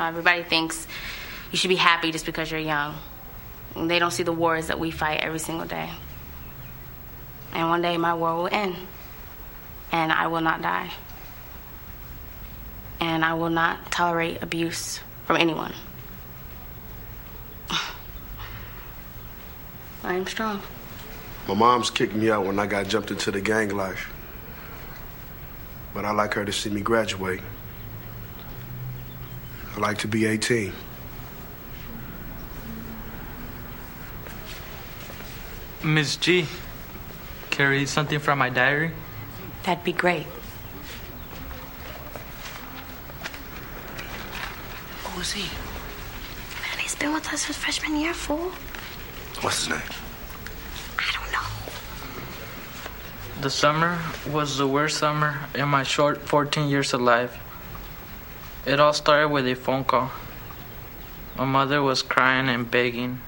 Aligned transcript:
Uh, 0.00 0.08
everybody 0.08 0.42
thinks 0.42 0.88
you 1.52 1.58
should 1.58 1.68
be 1.68 1.76
happy 1.76 2.10
just 2.10 2.24
because 2.24 2.50
you're 2.50 2.58
young. 2.58 2.96
And 3.74 3.90
they 3.90 3.98
don't 3.98 4.12
see 4.12 4.22
the 4.22 4.32
wars 4.32 4.68
that 4.68 4.80
we 4.80 4.90
fight 4.90 5.20
every 5.20 5.38
single 5.38 5.66
day. 5.66 5.90
And 7.52 7.68
one 7.68 7.82
day 7.82 7.98
my 7.98 8.14
war 8.14 8.34
will 8.34 8.48
end, 8.50 8.76
and 9.92 10.10
I 10.10 10.28
will 10.28 10.40
not 10.40 10.62
die. 10.62 10.90
And 12.98 13.22
I 13.22 13.34
will 13.34 13.50
not 13.50 13.92
tolerate 13.92 14.42
abuse 14.42 15.00
from 15.26 15.36
anyone. 15.36 15.74
I 20.02 20.14
am 20.14 20.26
strong. 20.26 20.62
My 21.46 21.52
mom's 21.52 21.90
kicked 21.90 22.14
me 22.14 22.30
out 22.30 22.46
when 22.46 22.58
I 22.58 22.66
got 22.66 22.88
jumped 22.88 23.10
into 23.10 23.30
the 23.30 23.42
gang 23.42 23.68
life. 23.76 24.10
But 25.92 26.06
I 26.06 26.12
like 26.12 26.32
her 26.34 26.46
to 26.46 26.52
see 26.52 26.70
me 26.70 26.80
graduate. 26.80 27.42
I 29.80 29.82
like 29.82 29.98
to 29.98 30.08
be 30.08 30.26
18. 30.26 30.74
Miss 35.82 36.16
G, 36.16 36.46
can 37.48 37.66
I 37.66 37.70
read 37.70 37.88
something 37.88 38.18
from 38.18 38.38
my 38.40 38.50
diary? 38.50 38.90
That'd 39.62 39.82
be 39.82 39.92
great. 39.92 40.26
Who 45.04 45.20
is 45.22 45.32
he? 45.32 45.44
Man, 45.44 46.78
he's 46.78 46.94
been 46.96 47.14
with 47.14 47.26
us 47.32 47.46
since 47.46 47.56
freshman 47.56 47.96
year, 47.96 48.12
fool. 48.12 48.52
What's 49.40 49.60
his 49.60 49.70
name? 49.70 49.80
I 50.98 51.10
don't 51.14 51.32
know. 51.32 51.48
The 53.40 53.48
summer 53.48 53.98
was 54.30 54.58
the 54.58 54.68
worst 54.68 54.98
summer 54.98 55.38
in 55.54 55.70
my 55.70 55.84
short 55.84 56.20
14 56.20 56.68
years 56.68 56.92
of 56.92 57.00
life. 57.00 57.40
It 58.66 58.78
all 58.78 58.92
started 58.92 59.28
with 59.28 59.46
a 59.46 59.54
phone 59.54 59.84
call. 59.84 60.10
My 61.36 61.46
mother 61.46 61.82
was 61.82 62.02
crying 62.02 62.50
and 62.50 62.70
begging, 62.70 63.22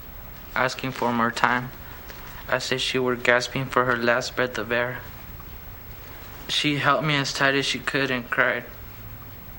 asking 0.55 0.93
for 0.93 1.11
more 1.11 1.31
time, 1.31 1.71
as 2.49 2.71
if 2.71 2.83
she 2.83 2.99
were 2.99 3.17
gasping 3.17 3.65
for 3.65 3.87
her 3.87 3.97
last 3.97 4.37
breath 4.37 4.59
of 4.59 4.71
air. 4.71 4.99
She 6.49 6.77
held 6.77 7.05
me 7.05 7.17
as 7.17 7.33
tight 7.33 7.55
as 7.55 7.65
she 7.65 7.79
could 7.79 8.11
and 8.11 8.29
cried. 8.29 8.65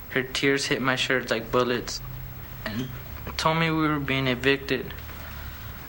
Her 0.09 0.21
tears 0.21 0.67
hit 0.67 0.79
my 0.79 0.95
shirt 0.95 1.31
like 1.31 1.51
bullets 1.51 2.01
and 2.65 2.89
told 3.35 3.57
me 3.57 3.71
we 3.71 3.87
were 3.87 3.99
being 3.99 4.27
evicted. 4.27 4.93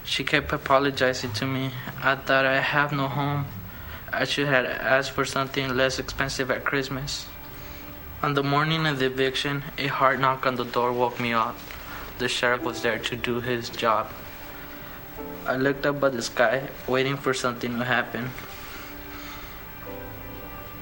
She 0.03 0.25
kept 0.25 0.51
apologizing 0.51 1.33
to 1.33 1.47
me. 1.47 1.73
I 2.03 2.17
thought 2.17 2.47
I 2.47 2.61
have 2.61 2.91
no 2.91 3.09
home. 3.09 3.45
I 4.11 4.25
should 4.25 4.47
have 4.47 4.65
asked 4.65 5.11
for 5.11 5.27
something 5.27 5.77
less 5.77 5.99
expensive 5.99 6.51
at 6.51 6.65
Christmas. 6.65 7.27
On 8.25 8.33
the 8.33 8.43
morning 8.43 8.87
of 8.87 9.01
the 9.01 9.05
eviction, 9.05 9.63
a 9.77 9.87
hard 9.87 10.19
knock 10.19 10.47
on 10.47 10.57
the 10.57 10.65
door 10.65 10.95
woke 10.95 11.21
me 11.21 11.35
up. 11.35 11.59
The 12.17 12.27
sheriff 12.27 12.63
was 12.63 12.81
there 12.81 12.99
to 12.99 13.17
do 13.17 13.43
his 13.43 13.69
job. 13.69 14.11
I 15.47 15.57
looked 15.57 15.85
up 15.85 16.03
at 16.03 16.13
the 16.13 16.23
sky, 16.23 16.71
waiting 16.89 17.19
for 17.19 17.35
something 17.35 17.79
to 17.79 17.85
happen. 17.85 18.31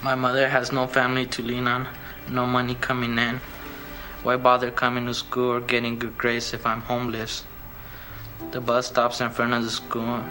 My 0.05 0.15
mother 0.15 0.49
has 0.49 0.71
no 0.71 0.87
family 0.87 1.27
to 1.35 1.43
lean 1.43 1.67
on, 1.67 1.89
no 2.29 2.47
money 2.47 2.77
coming 2.77 3.19
in. 3.19 3.41
Why 4.23 4.37
bother 4.37 4.71
coming 4.71 5.07
to 5.07 5.15
school 5.15 5.51
or 5.51 5.61
getting 5.61 5.99
good 5.99 6.17
grades 6.17 6.55
if 6.55 6.65
I'm 6.65 6.83
homeless? 6.83 7.43
The 8.53 8.61
bus 8.61 8.87
stops 8.87 9.21
in 9.21 9.31
front 9.31 9.53
of 9.53 9.65
the 9.65 9.71
school. 9.71 10.23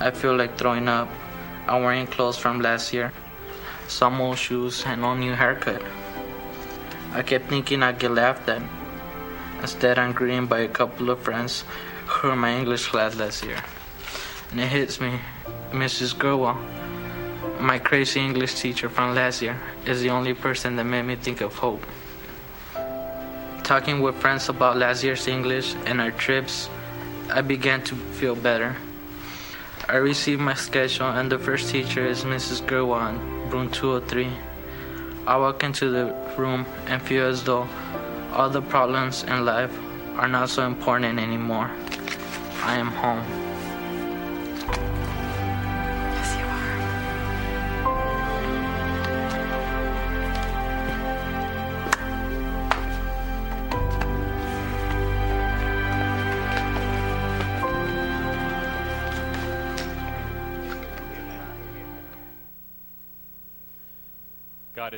I 0.00 0.10
feel 0.10 0.34
like 0.34 0.58
throwing 0.58 0.88
up. 0.88 1.08
I'm 1.68 1.84
wearing 1.84 2.08
clothes 2.08 2.36
from 2.36 2.60
last 2.60 2.92
year, 2.92 3.12
some 3.86 4.20
old 4.20 4.38
shoes, 4.38 4.82
and 4.84 5.02
no 5.02 5.14
new 5.14 5.34
haircut. 5.34 5.82
I 7.12 7.22
kept 7.22 7.48
thinking 7.48 7.82
I'd 7.82 7.98
get 7.98 8.10
laughed 8.10 8.48
at. 8.48 8.62
Instead, 9.60 9.98
I'm 9.98 10.12
greeted 10.12 10.48
by 10.48 10.60
a 10.60 10.68
couple 10.68 11.10
of 11.10 11.20
friends 11.20 11.64
who 12.06 12.28
were 12.28 12.36
my 12.36 12.56
English 12.56 12.86
class 12.88 13.16
last 13.16 13.44
year. 13.44 13.62
And 14.50 14.60
it 14.60 14.68
hits 14.68 15.00
me, 15.00 15.18
Mrs. 15.72 16.14
Gruwell, 16.14 16.56
my 17.60 17.78
crazy 17.78 18.20
English 18.20 18.60
teacher 18.60 18.88
from 18.88 19.14
last 19.14 19.42
year, 19.42 19.56
is 19.86 20.00
the 20.02 20.10
only 20.10 20.34
person 20.34 20.76
that 20.76 20.84
made 20.84 21.02
me 21.02 21.16
think 21.16 21.40
of 21.40 21.54
hope. 21.54 21.84
Talking 23.64 24.00
with 24.00 24.16
friends 24.16 24.48
about 24.48 24.76
last 24.76 25.02
year's 25.02 25.26
English 25.28 25.74
and 25.86 26.00
our 26.00 26.10
trips, 26.10 26.70
I 27.30 27.42
began 27.42 27.82
to 27.84 27.94
feel 27.94 28.34
better. 28.34 28.76
I 29.88 29.96
received 29.96 30.40
my 30.40 30.54
schedule, 30.54 31.08
and 31.08 31.32
the 31.32 31.38
first 31.38 31.70
teacher 31.70 32.06
is 32.06 32.24
Mrs. 32.24 32.64
Gruwell 32.64 33.18
room 33.50 33.70
203. 33.70 34.47
I 35.28 35.36
walk 35.36 35.62
into 35.62 35.90
the 35.90 36.06
room 36.38 36.64
and 36.86 37.02
feel 37.02 37.26
as 37.26 37.44
though 37.44 37.68
all 38.32 38.48
the 38.48 38.62
problems 38.62 39.24
in 39.24 39.44
life 39.44 39.70
are 40.16 40.26
not 40.26 40.48
so 40.48 40.64
important 40.66 41.18
anymore. 41.18 41.70
I 42.62 42.76
am 42.78 42.86
home. 42.86 43.47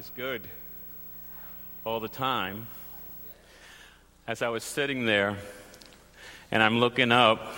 Is 0.01 0.11
good 0.17 0.49
all 1.85 2.01
the 2.01 2.09
time. 2.09 2.67
As 4.27 4.41
I 4.41 4.49
was 4.49 4.65
sitting 4.65 5.05
there 5.05 5.37
and 6.51 6.63
I'm 6.63 6.81
looking 6.81 7.13
up 7.13 7.53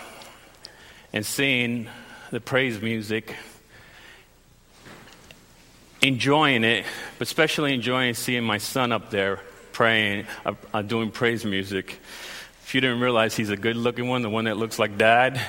and 1.12 1.24
seeing 1.24 1.86
the 2.32 2.40
praise 2.40 2.82
music, 2.82 3.36
enjoying 6.00 6.64
it, 6.64 6.84
but 7.16 7.28
especially 7.28 7.74
enjoying 7.74 8.14
seeing 8.14 8.42
my 8.42 8.58
son 8.58 8.90
up 8.90 9.10
there 9.10 9.38
praying, 9.70 10.26
uh, 10.74 10.82
doing 10.82 11.12
praise 11.12 11.44
music. 11.44 12.00
If 12.64 12.74
you 12.74 12.80
didn't 12.80 12.98
realize 12.98 13.36
he's 13.36 13.50
a 13.50 13.56
good 13.56 13.76
looking 13.76 14.08
one, 14.08 14.22
the 14.22 14.30
one 14.30 14.46
that 14.46 14.56
looks 14.56 14.80
like 14.80 14.98
dad, 14.98 15.40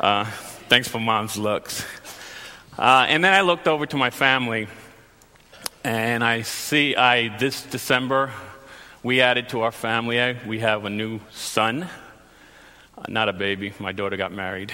uh, 0.00 0.24
thanks 0.68 0.88
for 0.88 0.98
mom's 0.98 1.36
looks. 1.36 1.84
Uh, 2.76 3.06
and 3.08 3.22
then 3.22 3.32
I 3.32 3.42
looked 3.42 3.68
over 3.68 3.86
to 3.86 3.96
my 3.96 4.10
family 4.10 4.66
and 5.84 6.24
I 6.24 6.42
see 6.42 6.96
I 6.96 7.36
this 7.36 7.62
December 7.62 8.30
we 9.02 9.20
added 9.20 9.50
to 9.50 9.60
our 9.60 9.70
family. 9.70 10.34
We 10.46 10.60
have 10.60 10.86
a 10.86 10.90
new 10.90 11.20
son, 11.30 11.88
not 13.06 13.28
a 13.28 13.34
baby. 13.34 13.74
My 13.78 13.92
daughter 13.92 14.16
got 14.16 14.32
married, 14.32 14.72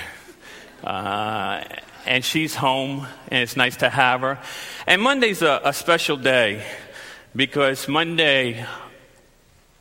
uh, 0.84 1.64
and 2.06 2.24
she's 2.24 2.54
home, 2.54 3.08
and 3.28 3.42
it's 3.42 3.56
nice 3.56 3.76
to 3.78 3.90
have 3.90 4.20
her. 4.20 4.38
And 4.86 5.02
Monday's 5.02 5.42
a, 5.42 5.60
a 5.64 5.72
special 5.72 6.16
day 6.16 6.64
because 7.34 7.88
Monday 7.88 8.64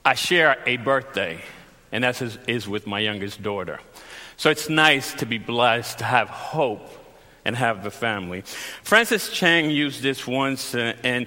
I 0.04 0.16
share 0.16 0.58
a 0.66 0.78
birthday, 0.78 1.44
and 1.92 2.04
that 2.04 2.20
is, 2.20 2.40
is 2.48 2.68
with 2.68 2.88
my 2.88 3.00
youngest 3.00 3.44
daughter. 3.44 3.80
So 4.36 4.50
it's 4.50 4.68
nice 4.68 5.14
to 5.16 5.28
be 5.28 5.38
blessed 5.38 6.00
to 6.00 6.06
have 6.06 6.30
hope 6.30 6.99
and 7.50 7.58
have 7.58 7.82
the 7.84 7.90
family. 7.90 8.44
Francis 8.84 9.32
Chan 9.32 9.72
used 9.72 10.04
this 10.04 10.28
once, 10.28 10.76
uh, 10.76 10.94
and 11.04 11.26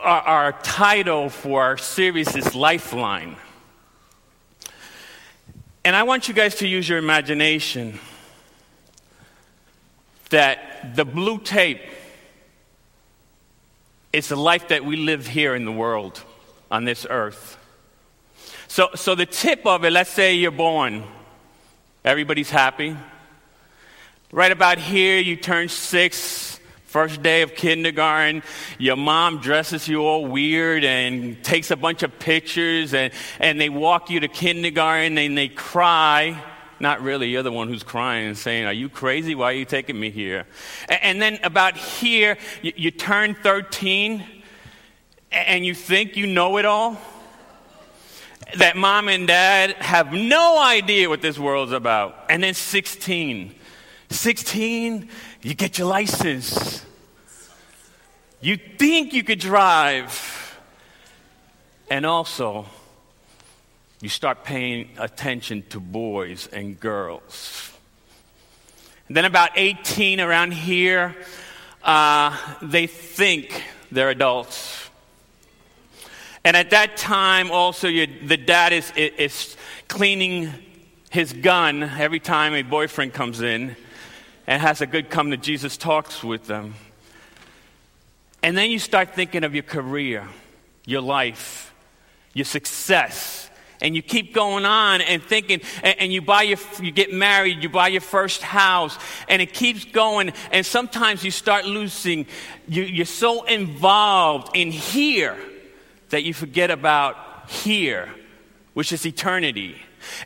our, 0.00 0.20
our 0.20 0.52
title 0.62 1.28
for 1.28 1.64
our 1.64 1.76
series 1.76 2.36
is 2.36 2.54
Lifeline. 2.54 3.34
And 5.84 5.96
I 5.96 6.04
want 6.04 6.28
you 6.28 6.34
guys 6.34 6.54
to 6.56 6.68
use 6.68 6.88
your 6.88 6.98
imagination 6.98 7.98
that 10.30 10.94
the 10.94 11.04
blue 11.04 11.40
tape 11.40 11.82
is 14.12 14.28
the 14.28 14.36
life 14.36 14.68
that 14.68 14.84
we 14.84 14.94
live 14.94 15.26
here 15.26 15.56
in 15.56 15.64
the 15.64 15.72
world 15.72 16.22
on 16.70 16.84
this 16.84 17.04
earth. 17.10 17.58
So, 18.68 18.90
so 18.94 19.16
the 19.16 19.26
tip 19.26 19.66
of 19.66 19.84
it, 19.84 19.90
let's 19.90 20.10
say 20.10 20.34
you're 20.34 20.52
born, 20.52 21.02
everybody's 22.04 22.50
happy. 22.50 22.96
Right 24.30 24.52
about 24.52 24.78
here, 24.78 25.18
you 25.18 25.36
turn 25.36 25.68
six, 25.70 26.60
first 26.84 27.22
day 27.22 27.40
of 27.42 27.54
kindergarten. 27.54 28.42
Your 28.78 28.96
mom 28.96 29.38
dresses 29.40 29.88
you 29.88 30.02
all 30.02 30.26
weird 30.26 30.84
and 30.84 31.42
takes 31.42 31.70
a 31.70 31.76
bunch 31.76 32.02
of 32.02 32.18
pictures, 32.18 32.92
and, 32.92 33.12
and 33.40 33.58
they 33.58 33.70
walk 33.70 34.10
you 34.10 34.20
to 34.20 34.28
kindergarten 34.28 35.16
and 35.16 35.36
they 35.36 35.48
cry. 35.48 36.42
Not 36.78 37.00
really, 37.00 37.30
you're 37.30 37.42
the 37.42 37.50
one 37.50 37.68
who's 37.68 37.82
crying 37.82 38.26
and 38.26 38.36
saying, 38.38 38.66
Are 38.66 38.72
you 38.72 38.90
crazy? 38.90 39.34
Why 39.34 39.46
are 39.46 39.56
you 39.56 39.64
taking 39.64 39.98
me 39.98 40.10
here? 40.10 40.46
A- 40.90 41.02
And 41.04 41.20
then 41.22 41.38
about 41.42 41.76
here, 41.78 42.36
you, 42.60 42.72
you 42.76 42.90
turn 42.90 43.34
13 43.34 44.22
and 45.32 45.64
you 45.64 45.74
think 45.74 46.16
you 46.16 46.26
know 46.26 46.58
it 46.58 46.66
all. 46.66 46.98
That 48.58 48.76
mom 48.76 49.08
and 49.08 49.26
dad 49.26 49.72
have 49.76 50.12
no 50.12 50.62
idea 50.62 51.08
what 51.08 51.20
this 51.22 51.38
world's 51.38 51.72
about. 51.72 52.26
And 52.30 52.42
then 52.42 52.54
16. 52.54 53.54
16, 54.10 55.08
you 55.42 55.54
get 55.54 55.78
your 55.78 55.88
license. 55.88 56.84
You 58.40 58.56
think 58.56 59.12
you 59.12 59.22
could 59.22 59.38
drive. 59.38 60.58
And 61.90 62.06
also, 62.06 62.66
you 64.00 64.08
start 64.08 64.44
paying 64.44 64.90
attention 64.98 65.64
to 65.70 65.80
boys 65.80 66.48
and 66.52 66.78
girls. 66.78 67.72
And 69.08 69.16
then, 69.16 69.24
about 69.24 69.50
18 69.56 70.20
around 70.20 70.52
here, 70.52 71.16
uh, 71.82 72.36
they 72.62 72.86
think 72.86 73.62
they're 73.90 74.10
adults. 74.10 74.88
And 76.44 76.56
at 76.56 76.70
that 76.70 76.96
time, 76.96 77.50
also, 77.50 77.88
the 77.88 78.36
dad 78.36 78.72
is, 78.72 78.92
is 78.96 79.56
cleaning 79.88 80.52
his 81.10 81.32
gun 81.32 81.82
every 81.82 82.20
time 82.20 82.54
a 82.54 82.62
boyfriend 82.62 83.14
comes 83.14 83.40
in 83.40 83.76
and 84.48 84.62
has 84.62 84.80
a 84.80 84.86
good 84.86 85.10
come 85.10 85.30
to 85.30 85.36
Jesus 85.36 85.76
talks 85.76 86.24
with 86.24 86.46
them. 86.46 86.74
And 88.42 88.56
then 88.56 88.70
you 88.70 88.78
start 88.78 89.14
thinking 89.14 89.44
of 89.44 89.54
your 89.54 89.62
career, 89.62 90.26
your 90.86 91.02
life, 91.02 91.74
your 92.32 92.46
success 92.46 93.50
and 93.80 93.94
you 93.94 94.02
keep 94.02 94.34
going 94.34 94.64
on 94.64 95.00
and 95.00 95.22
thinking 95.22 95.60
and, 95.84 96.00
and, 96.00 96.12
you 96.12 96.20
buy 96.20 96.42
your 96.42 96.58
you 96.80 96.90
get 96.90 97.12
married 97.12 97.62
you 97.62 97.68
buy 97.68 97.86
your 97.86 98.00
first 98.00 98.42
house 98.42 98.98
and 99.28 99.40
it 99.40 99.52
keeps 99.52 99.84
going 99.84 100.32
and 100.50 100.66
sometimes 100.66 101.22
you 101.22 101.30
start 101.30 101.64
losing 101.64 102.26
you, 102.66 102.82
you're 102.82 103.06
so 103.06 103.44
involved 103.44 104.50
in 104.56 104.72
here 104.72 105.36
that 106.10 106.24
you 106.24 106.34
forget 106.34 106.72
about 106.72 107.48
here 107.48 108.08
which 108.74 108.92
is 108.92 109.06
eternity 109.06 109.76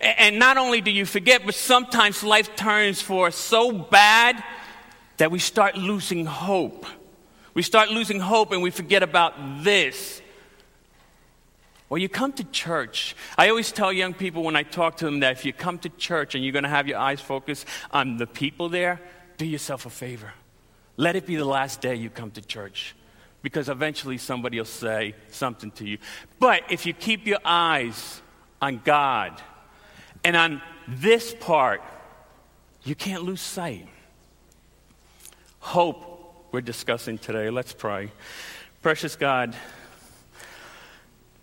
and, 0.00 0.38
not 0.38 0.56
only 0.56 0.80
do 0.80 0.90
you 0.90 1.04
forget 1.04 1.44
but 1.44 1.54
sometimes 1.54 2.22
life 2.22 2.54
turns 2.56 3.00
for 3.00 3.28
us 3.28 3.36
so 3.36 3.72
bad 3.72 4.42
that 5.18 5.30
we 5.30 5.38
start 5.38 5.76
losing 5.76 6.26
hope 6.26 6.86
we 7.54 7.62
start 7.62 7.90
losing 7.90 8.20
hope 8.20 8.52
and 8.52 8.62
we 8.62 8.70
forget 8.70 9.02
about 9.02 9.34
this 9.62 10.22
well, 11.92 11.98
you 11.98 12.08
come 12.08 12.32
to 12.32 12.44
church. 12.44 13.14
I 13.36 13.50
always 13.50 13.70
tell 13.70 13.92
young 13.92 14.14
people 14.14 14.44
when 14.44 14.56
I 14.56 14.62
talk 14.62 14.96
to 14.96 15.04
them 15.04 15.20
that 15.20 15.32
if 15.32 15.44
you 15.44 15.52
come 15.52 15.78
to 15.80 15.90
church 15.90 16.34
and 16.34 16.42
you're 16.42 16.54
going 16.54 16.62
to 16.62 16.70
have 16.70 16.88
your 16.88 16.96
eyes 16.96 17.20
focused 17.20 17.66
on 17.90 18.16
the 18.16 18.26
people 18.26 18.70
there, 18.70 18.98
do 19.36 19.44
yourself 19.44 19.84
a 19.84 19.90
favor. 19.90 20.32
Let 20.96 21.16
it 21.16 21.26
be 21.26 21.36
the 21.36 21.44
last 21.44 21.82
day 21.82 21.94
you 21.94 22.08
come 22.08 22.30
to 22.30 22.40
church 22.40 22.96
because 23.42 23.68
eventually 23.68 24.16
somebody 24.16 24.56
will 24.56 24.64
say 24.64 25.14
something 25.32 25.70
to 25.72 25.86
you. 25.86 25.98
But 26.38 26.62
if 26.70 26.86
you 26.86 26.94
keep 26.94 27.26
your 27.26 27.40
eyes 27.44 28.22
on 28.62 28.80
God 28.82 29.42
and 30.24 30.36
on 30.36 30.62
this 30.88 31.34
part, 31.38 31.82
you 32.84 32.94
can't 32.94 33.22
lose 33.22 33.40
sight. 33.40 33.88
Hope 35.60 36.48
we're 36.52 36.60
discussing 36.60 37.18
today. 37.18 37.50
Let's 37.50 37.72
pray. 37.72 38.10
Precious 38.82 39.16
God, 39.16 39.54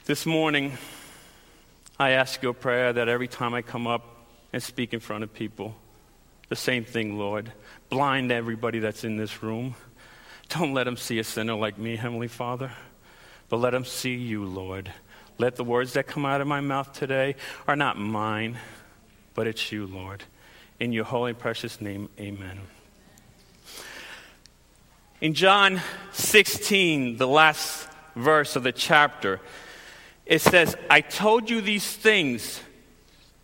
this 0.06 0.26
morning, 0.26 0.74
I 2.00 2.12
ask 2.12 2.42
your 2.42 2.54
prayer 2.54 2.94
that 2.94 3.08
every 3.08 3.28
time 3.28 3.54
I 3.54 3.62
come 3.62 3.88
up 3.88 4.26
and 4.52 4.62
speak 4.62 4.94
in 4.94 5.00
front 5.00 5.24
of 5.24 5.34
people, 5.34 5.76
the 6.50 6.56
same 6.56 6.84
thing, 6.84 7.18
Lord. 7.18 7.52
Blind 7.90 8.32
everybody 8.32 8.80
that's 8.80 9.04
in 9.04 9.18
this 9.18 9.42
room. 9.44 9.76
Don't 10.50 10.74
let 10.74 10.86
them 10.86 10.98
see 10.98 11.20
a 11.20 11.24
sinner 11.24 11.54
like 11.54 11.78
me, 11.78 11.96
Heavenly 11.96 12.28
Father, 12.28 12.72
but 13.50 13.58
let 13.58 13.72
them 13.72 13.86
see 13.86 14.16
you, 14.16 14.46
Lord. 14.46 14.92
Let 15.40 15.56
the 15.56 15.64
words 15.64 15.94
that 15.94 16.06
come 16.06 16.26
out 16.26 16.42
of 16.42 16.48
my 16.48 16.60
mouth 16.60 16.92
today 16.92 17.38
are 17.66 17.78
not 17.78 17.98
mine, 17.98 18.58
but 19.34 19.48
it's 19.48 19.72
you, 19.72 19.88
Lord. 19.88 20.22
In 20.82 20.92
your 20.92 21.06
holy 21.06 21.30
and 21.30 21.40
precious 21.40 21.80
name, 21.80 22.10
amen. 22.20 22.60
In 25.22 25.34
John 25.34 25.82
16, 26.12 27.16
the 27.16 27.28
last 27.28 27.88
verse 28.18 28.58
of 28.58 28.64
the 28.64 28.74
chapter, 28.74 29.40
it 30.26 30.42
says, 30.42 30.76
I 30.90 31.00
told 31.00 31.50
you 31.50 31.62
these 31.62 31.90
things 31.90 32.60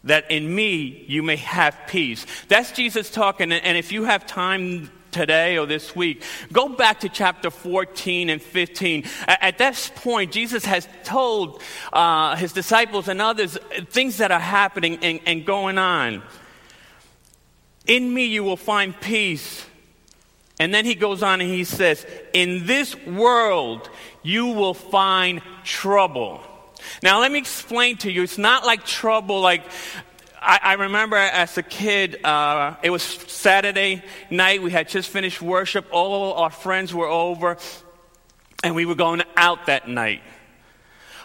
that 0.03 0.29
in 0.29 0.53
me 0.53 1.05
you 1.07 1.23
may 1.23 1.37
have 1.37 1.79
peace. 1.87 2.25
That's 2.49 2.73
Jesus 2.73 3.09
talking. 3.09 3.53
And 3.53 3.77
if 3.77 3.93
you 3.93 4.03
have 4.03 4.27
time 4.27 4.91
today 5.15 5.57
or 5.57 5.65
this 5.65 5.95
week, 5.95 6.23
go 6.51 6.69
back 6.69 6.99
to 6.99 7.09
chapter 7.09 7.49
14 7.49 8.29
and 8.29 8.41
15. 8.41 9.05
At 9.27 9.57
this 9.57 9.89
point, 9.95 10.31
Jesus 10.31 10.65
has 10.65 10.87
told 11.03 11.63
uh, 11.93 12.35
his 12.35 12.51
disciples 12.51 13.07
and 13.07 13.21
others 13.21 13.57
things 13.89 14.17
that 14.17 14.31
are 14.31 14.39
happening 14.39 14.99
and, 15.01 15.21
and 15.25 15.45
going 15.45 15.77
on. 15.77 16.21
In 17.87 18.13
me 18.13 18.25
you 18.25 18.43
will 18.43 18.57
find 18.57 18.99
peace. 18.99 19.65
And 20.59 20.73
then 20.73 20.85
he 20.85 20.95
goes 20.95 21.23
on 21.23 21.41
and 21.41 21.49
he 21.49 21.63
says, 21.63 22.05
In 22.33 22.65
this 22.65 22.95
world 23.05 23.89
you 24.21 24.47
will 24.47 24.73
find 24.73 25.41
trouble. 25.63 26.41
Now, 27.01 27.19
let 27.19 27.31
me 27.31 27.39
explain 27.39 27.97
to 27.97 28.11
you. 28.11 28.23
It's 28.23 28.37
not 28.37 28.65
like 28.65 28.85
trouble, 28.85 29.41
like 29.41 29.63
I, 30.45 30.59
I 30.61 30.73
remember 30.73 31.15
as 31.15 31.57
a 31.57 31.63
kid, 31.63 32.23
uh, 32.23 32.75
it 32.83 32.91
was 32.91 33.01
Saturday 33.01 34.03
night. 34.29 34.61
We 34.61 34.69
had 34.69 34.87
just 34.87 35.09
finished 35.09 35.41
worship. 35.41 35.87
All 35.91 36.33
our 36.33 36.51
friends 36.51 36.93
were 36.93 37.07
over, 37.07 37.57
and 38.63 38.75
we 38.75 38.85
were 38.85 38.93
going 38.93 39.23
out 39.35 39.65
that 39.65 39.89
night. 39.89 40.21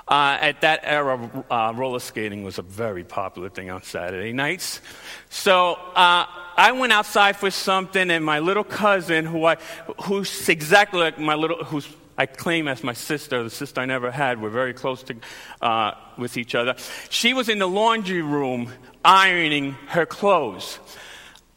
Uh, 0.09 0.39
at 0.41 0.63
that 0.63 0.81
era, 0.85 1.45
uh, 1.51 1.73
roller 1.77 2.01
skating 2.01 2.43
was 2.43 2.59
a 2.59 2.63
very 2.63 3.05
popular 3.05 3.51
thing 3.51 3.71
on 3.71 3.83
Saturday 3.83 4.33
nights. 4.33 4.81
So 5.29 5.75
uh, 5.75 6.27
I 6.57 6.73
went 6.73 6.93
outside 6.93 7.37
for 7.37 7.51
something, 7.51 8.11
and 8.11 8.25
my 8.25 8.39
little 8.39 8.65
cousin, 8.65 9.27
who 9.27 9.45
I, 9.45 9.57
who's 10.05 10.49
exactly 10.49 10.99
like 10.99 11.19
my 11.19 11.35
little, 11.35 11.63
who's 11.63 11.87
I 12.21 12.27
claim 12.27 12.69
as 12.69 12.85
my 12.85 12.93
sister, 12.93 13.43
the 13.43 13.49
sister 13.49 13.81
I 13.81 13.87
never 13.87 14.11
had. 14.11 14.43
We're 14.43 14.51
very 14.51 14.75
close 14.75 15.03
to, 15.05 15.17
uh, 15.63 15.93
with 16.19 16.37
each 16.37 16.55
other. 16.55 16.75
She 17.09 17.33
was 17.33 17.49
in 17.49 17.59
the 17.59 17.67
laundry 17.67 18.21
room 18.21 18.71
ironing 19.03 19.73
her 19.87 20.05
clothes. 20.05 20.79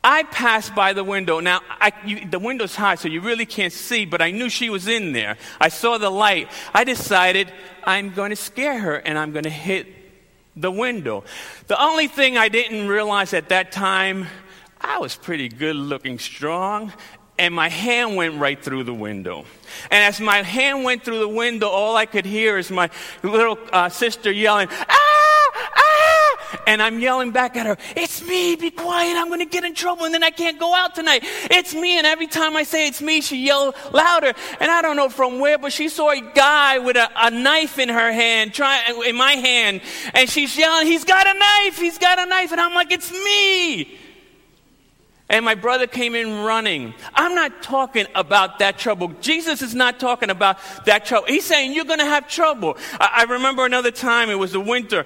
I 0.06 0.24
passed 0.24 0.74
by 0.74 0.94
the 0.94 1.04
window. 1.04 1.42
Now, 1.42 1.60
I, 1.70 1.92
you, 2.06 2.26
the 2.26 2.40
window's 2.40 2.78
high, 2.78 2.96
so 2.96 3.10
you 3.10 3.20
really 3.20 3.46
can't 3.46 3.74
see, 3.74 4.06
but 4.06 4.22
I 4.22 4.32
knew 4.32 4.48
she 4.48 4.70
was 4.70 4.88
in 4.88 5.12
there. 5.12 5.36
I 5.60 5.68
saw 5.68 5.98
the 5.98 6.10
light. 6.10 6.48
I 6.74 6.86
decided 6.86 7.52
I'm 7.84 8.14
going 8.14 8.30
to 8.30 8.38
scare 8.38 8.80
her 8.80 8.96
and 8.96 9.20
I'm 9.20 9.34
going 9.34 9.44
to 9.44 9.50
hit 9.50 9.88
the 10.56 10.72
window. 10.72 11.26
The 11.68 11.82
only 11.84 12.08
thing 12.08 12.38
I 12.38 12.48
didn't 12.48 12.88
realize 12.88 13.34
at 13.34 13.50
that 13.50 13.74
time, 13.74 14.28
I 14.80 15.00
was 15.00 15.14
pretty 15.14 15.50
good 15.50 15.76
looking, 15.76 16.20
strong, 16.20 16.94
and 17.38 17.54
my 17.54 17.70
hand 17.70 18.16
went 18.16 18.40
right 18.40 18.62
through 18.62 18.84
the 18.84 18.94
window. 18.94 19.46
And 19.90 20.04
as 20.04 20.20
my 20.20 20.44
hand 20.44 20.84
went 20.84 21.04
through 21.04 21.20
the 21.20 21.28
window, 21.28 21.68
all 21.68 21.96
I 21.96 22.06
could 22.06 22.26
hear 22.26 22.58
is 22.58 22.70
my 22.70 22.90
little 23.24 23.58
uh, 23.72 23.90
sister 23.90 24.32
yelling, 24.32 24.68
ah, 24.72 24.86
ah! 25.76 26.60
And 26.68 26.82
I'm 26.82 27.00
yelling 27.00 27.32
back 27.32 27.56
at 27.58 27.66
her, 27.66 27.78
it's 27.96 28.26
me, 28.26 28.56
be 28.56 28.70
quiet, 28.70 29.18
I'm 29.18 29.30
gonna 29.30 29.46
get 29.46 29.64
in 29.64 29.74
trouble, 29.74 30.06
and 30.06 30.14
then 30.14 30.24
I 30.24 30.30
can't 30.30 30.60
go 30.60 30.74
out 30.76 30.94
tonight. 30.94 31.22
It's 31.50 31.74
me, 31.74 31.98
and 31.98 32.06
every 32.06 32.28
time 32.28 32.56
I 32.56 32.64
say 32.64 32.88
it's 32.88 33.02
me, 33.02 33.22
she 33.22 33.44
yells 33.44 33.76
louder. 33.92 34.34
And 34.60 34.72
I 34.72 34.82
don't 34.82 34.96
know 34.96 35.10
from 35.10 35.40
where, 35.40 35.58
but 35.58 35.74
she 35.74 35.90
saw 35.90 36.12
a 36.12 36.22
guy 36.22 36.78
with 36.78 36.96
a, 36.96 37.10
a 37.16 37.32
knife 37.32 37.80
in 37.80 37.90
her 37.90 38.12
hand, 38.12 38.54
try, 38.54 38.94
in 39.06 39.16
my 39.16 39.34
hand, 39.34 39.82
and 40.14 40.30
she's 40.30 40.56
yelling, 40.56 40.86
he's 40.86 41.04
got 41.04 41.28
a 41.28 41.38
knife, 41.38 41.78
he's 41.78 41.98
got 41.98 42.20
a 42.20 42.26
knife, 42.28 42.52
and 42.52 42.62
I'm 42.62 42.76
like, 42.76 42.92
it's 42.92 43.12
me. 43.12 44.00
And 45.34 45.44
my 45.44 45.56
brother 45.56 45.88
came 45.88 46.14
in 46.14 46.44
running. 46.44 46.94
I'm 47.16 47.34
not 47.34 47.64
talking 47.64 48.06
about 48.14 48.60
that 48.60 48.78
trouble. 48.78 49.08
Jesus 49.20 49.64
is 49.64 49.74
not 49.74 50.00
talking 50.00 50.30
about 50.30 50.60
that 50.86 51.06
trouble. 51.06 51.26
He's 51.26 51.44
saying 51.44 51.74
you're 51.74 51.86
going 51.86 51.98
to 51.98 52.06
have 52.06 52.28
trouble. 52.28 52.78
I, 53.00 53.22
I, 53.22 53.24
remember 53.24 53.66
another 53.66 53.90
time, 53.90 54.30
it 54.30 54.38
was 54.38 54.52
the 54.52 54.60
winter. 54.60 55.06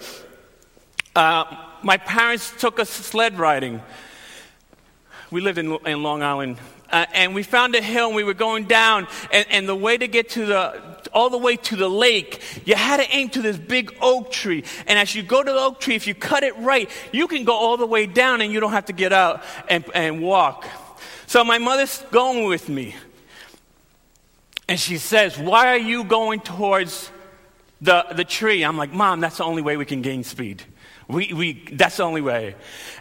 Uh, 1.16 1.46
my 1.82 1.96
parents 1.96 2.54
took 2.60 2.78
us 2.78 2.90
sled 2.90 3.40
riding. 3.40 3.82
We 5.32 5.40
lived 5.40 5.60
in, 5.60 5.72
in 5.86 6.04
Long 6.04 6.22
Island. 6.22 6.58
Uh, 6.92 7.06
and 7.14 7.34
we 7.34 7.42
found 7.42 7.74
a 7.76 7.82
hill 7.82 8.08
and 8.08 8.16
we 8.18 8.26
were 8.26 8.34
going 8.34 8.66
down. 8.66 9.08
And, 9.32 9.46
and 9.50 9.70
the 9.70 9.78
way 9.78 9.98
to 9.98 10.10
get 10.10 10.32
to 10.32 10.46
the, 10.46 10.97
all 11.14 11.30
the 11.30 11.38
way 11.38 11.56
to 11.56 11.76
the 11.76 11.90
lake, 11.90 12.42
you 12.66 12.76
had 12.76 12.98
to 12.98 13.16
aim 13.16 13.30
to 13.30 13.42
this 13.42 13.58
big 13.58 13.96
oak 14.02 14.32
tree. 14.32 14.64
And 14.86 15.00
as 15.00 15.16
you 15.16 15.24
go 15.24 15.44
to 15.44 15.52
the 15.52 15.60
oak 15.60 15.80
tree, 15.80 15.96
if 15.96 16.08
you 16.08 16.16
cut 16.16 16.44
it 16.44 16.58
right, 16.58 16.90
you 17.12 17.28
can 17.28 17.44
go 17.44 17.54
all 17.54 17.78
the 17.78 17.86
way 17.86 18.06
down 18.06 18.42
and 18.42 18.52
you 18.52 18.60
don't 18.60 18.72
have 18.72 18.86
to 18.86 18.94
get 18.94 19.14
out 19.14 19.44
and, 19.70 19.84
and 19.94 20.22
walk. 20.22 20.66
So 21.28 21.44
my 21.44 21.58
mother's 21.58 22.04
going 22.12 22.46
with 22.46 22.70
me. 22.70 22.96
And 24.68 24.80
she 24.80 24.98
says, 24.98 25.38
Why 25.38 25.68
are 25.68 25.78
you 25.78 26.04
going 26.04 26.42
towards 26.42 27.12
the, 27.82 28.06
the 28.16 28.26
tree? 28.26 28.64
I'm 28.64 28.78
like, 28.78 28.92
Mom, 28.92 29.20
that's 29.20 29.38
the 29.38 29.44
only 29.44 29.62
way 29.62 29.78
we 29.78 29.86
can 29.86 30.02
gain 30.02 30.24
speed. 30.24 30.64
We, 31.08 31.32
we, 31.34 31.54
that's 31.72 31.98
the 31.98 32.04
only 32.04 32.22
way. 32.22 32.56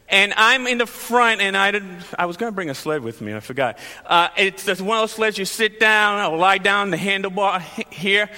And 0.08 0.32
I'm 0.36 0.68
in 0.68 0.78
the 0.78 0.86
front, 0.86 1.40
and 1.40 1.56
I, 1.56 1.72
didn't, 1.72 2.04
I 2.16 2.26
was 2.26 2.36
going 2.36 2.52
to 2.52 2.54
bring 2.54 2.70
a 2.70 2.75
sled 2.75 3.02
with 3.02 3.20
me, 3.20 3.34
I 3.34 3.40
forgot. 3.40 3.78
Uh, 4.04 4.28
it's 4.36 4.64
one 4.66 4.98
of 4.98 5.02
those 5.02 5.12
sleds 5.12 5.38
you 5.38 5.44
sit 5.44 5.80
down, 5.80 6.20
I'll 6.20 6.36
lie 6.36 6.58
down, 6.58 6.90
the 6.90 6.96
handlebar 6.96 7.60
here. 7.92 8.30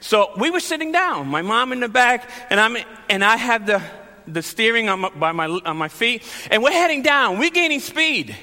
So 0.00 0.32
we 0.36 0.50
were 0.50 0.58
sitting 0.58 0.90
down, 0.90 1.28
my 1.28 1.42
mom 1.42 1.72
in 1.72 1.78
the 1.78 1.88
back, 1.88 2.28
and, 2.50 2.58
I'm, 2.58 2.76
and 3.08 3.24
I 3.24 3.36
have 3.36 3.66
the, 3.66 3.80
the 4.26 4.42
steering 4.42 4.88
on 4.88 5.00
my, 5.00 5.10
by 5.10 5.30
my, 5.30 5.46
on 5.46 5.76
my 5.76 5.88
feet, 5.88 6.24
and 6.50 6.60
we're 6.60 6.72
heading 6.72 7.02
down. 7.02 7.38
We're 7.38 7.50
gaining 7.50 7.78
speed. 7.78 8.36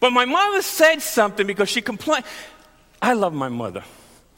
But 0.00 0.12
my 0.12 0.24
mother 0.24 0.62
said 0.62 1.00
something 1.02 1.46
because 1.46 1.68
she 1.68 1.82
complained. 1.82 2.24
I 3.02 3.12
love 3.12 3.34
my 3.34 3.50
mother. 3.50 3.84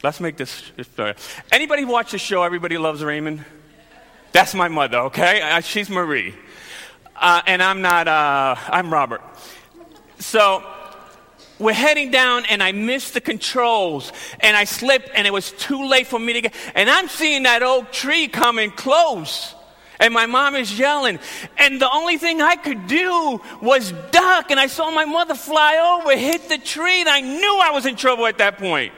Let's 0.02 0.18
make 0.18 0.36
this 0.36 0.72
story. 0.82 1.14
Anybody 1.52 1.84
watch 1.84 2.10
the 2.10 2.18
show 2.18 2.42
Everybody 2.42 2.78
Loves 2.78 3.04
Raymond? 3.04 3.44
That's 4.32 4.54
my 4.54 4.68
mother, 4.68 4.98
okay? 4.98 5.40
Uh, 5.40 5.60
she's 5.60 5.88
Marie. 5.88 6.34
Uh, 7.16 7.42
and 7.46 7.62
I'm 7.62 7.80
not, 7.80 8.06
uh, 8.06 8.54
I'm 8.68 8.92
Robert. 8.92 9.22
So 10.18 10.62
we're 11.58 11.72
heading 11.72 12.10
down 12.10 12.44
and 12.46 12.62
I 12.62 12.72
missed 12.72 13.14
the 13.14 13.20
controls 13.20 14.12
and 14.40 14.56
I 14.56 14.64
slipped 14.64 15.10
and 15.14 15.26
it 15.26 15.32
was 15.32 15.52
too 15.52 15.88
late 15.88 16.06
for 16.06 16.18
me 16.18 16.34
to 16.34 16.40
get, 16.42 16.54
and 16.74 16.88
I'm 16.88 17.08
seeing 17.08 17.44
that 17.44 17.62
oak 17.62 17.90
tree 17.90 18.28
coming 18.28 18.70
close. 18.70 19.54
And 20.00 20.14
my 20.14 20.26
mom 20.26 20.54
is 20.54 20.78
yelling. 20.78 21.18
And 21.56 21.80
the 21.80 21.90
only 21.92 22.18
thing 22.18 22.40
I 22.40 22.54
could 22.54 22.86
do 22.86 23.40
was 23.60 23.92
duck. 24.12 24.52
And 24.52 24.60
I 24.60 24.68
saw 24.68 24.92
my 24.92 25.04
mother 25.04 25.34
fly 25.34 25.98
over, 26.00 26.16
hit 26.16 26.48
the 26.48 26.58
tree, 26.58 27.00
and 27.00 27.08
I 27.08 27.20
knew 27.20 27.60
I 27.60 27.72
was 27.72 27.84
in 27.84 27.96
trouble 27.96 28.24
at 28.26 28.38
that 28.38 28.58
point. 28.58 28.92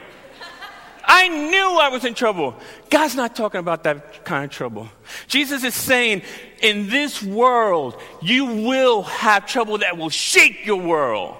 I 1.12 1.26
knew 1.26 1.76
I 1.80 1.88
was 1.88 2.04
in 2.04 2.14
trouble. 2.14 2.54
God's 2.88 3.16
not 3.16 3.34
talking 3.34 3.58
about 3.58 3.82
that 3.82 4.24
kind 4.24 4.44
of 4.44 4.50
trouble. 4.52 4.88
Jesus 5.26 5.64
is 5.64 5.74
saying, 5.74 6.22
in 6.62 6.88
this 6.88 7.20
world, 7.20 8.00
you 8.22 8.44
will 8.44 9.02
have 9.02 9.44
trouble 9.44 9.78
that 9.78 9.98
will 9.98 10.08
shake 10.08 10.64
your 10.64 10.80
world. 10.80 11.36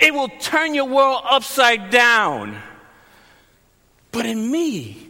It 0.00 0.12
will 0.12 0.28
turn 0.40 0.74
your 0.74 0.86
world 0.86 1.22
upside 1.24 1.90
down. 1.90 2.60
But 4.10 4.26
in 4.26 4.50
me, 4.50 5.08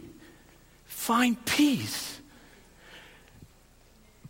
find 0.85 1.43
peace. 1.43 2.19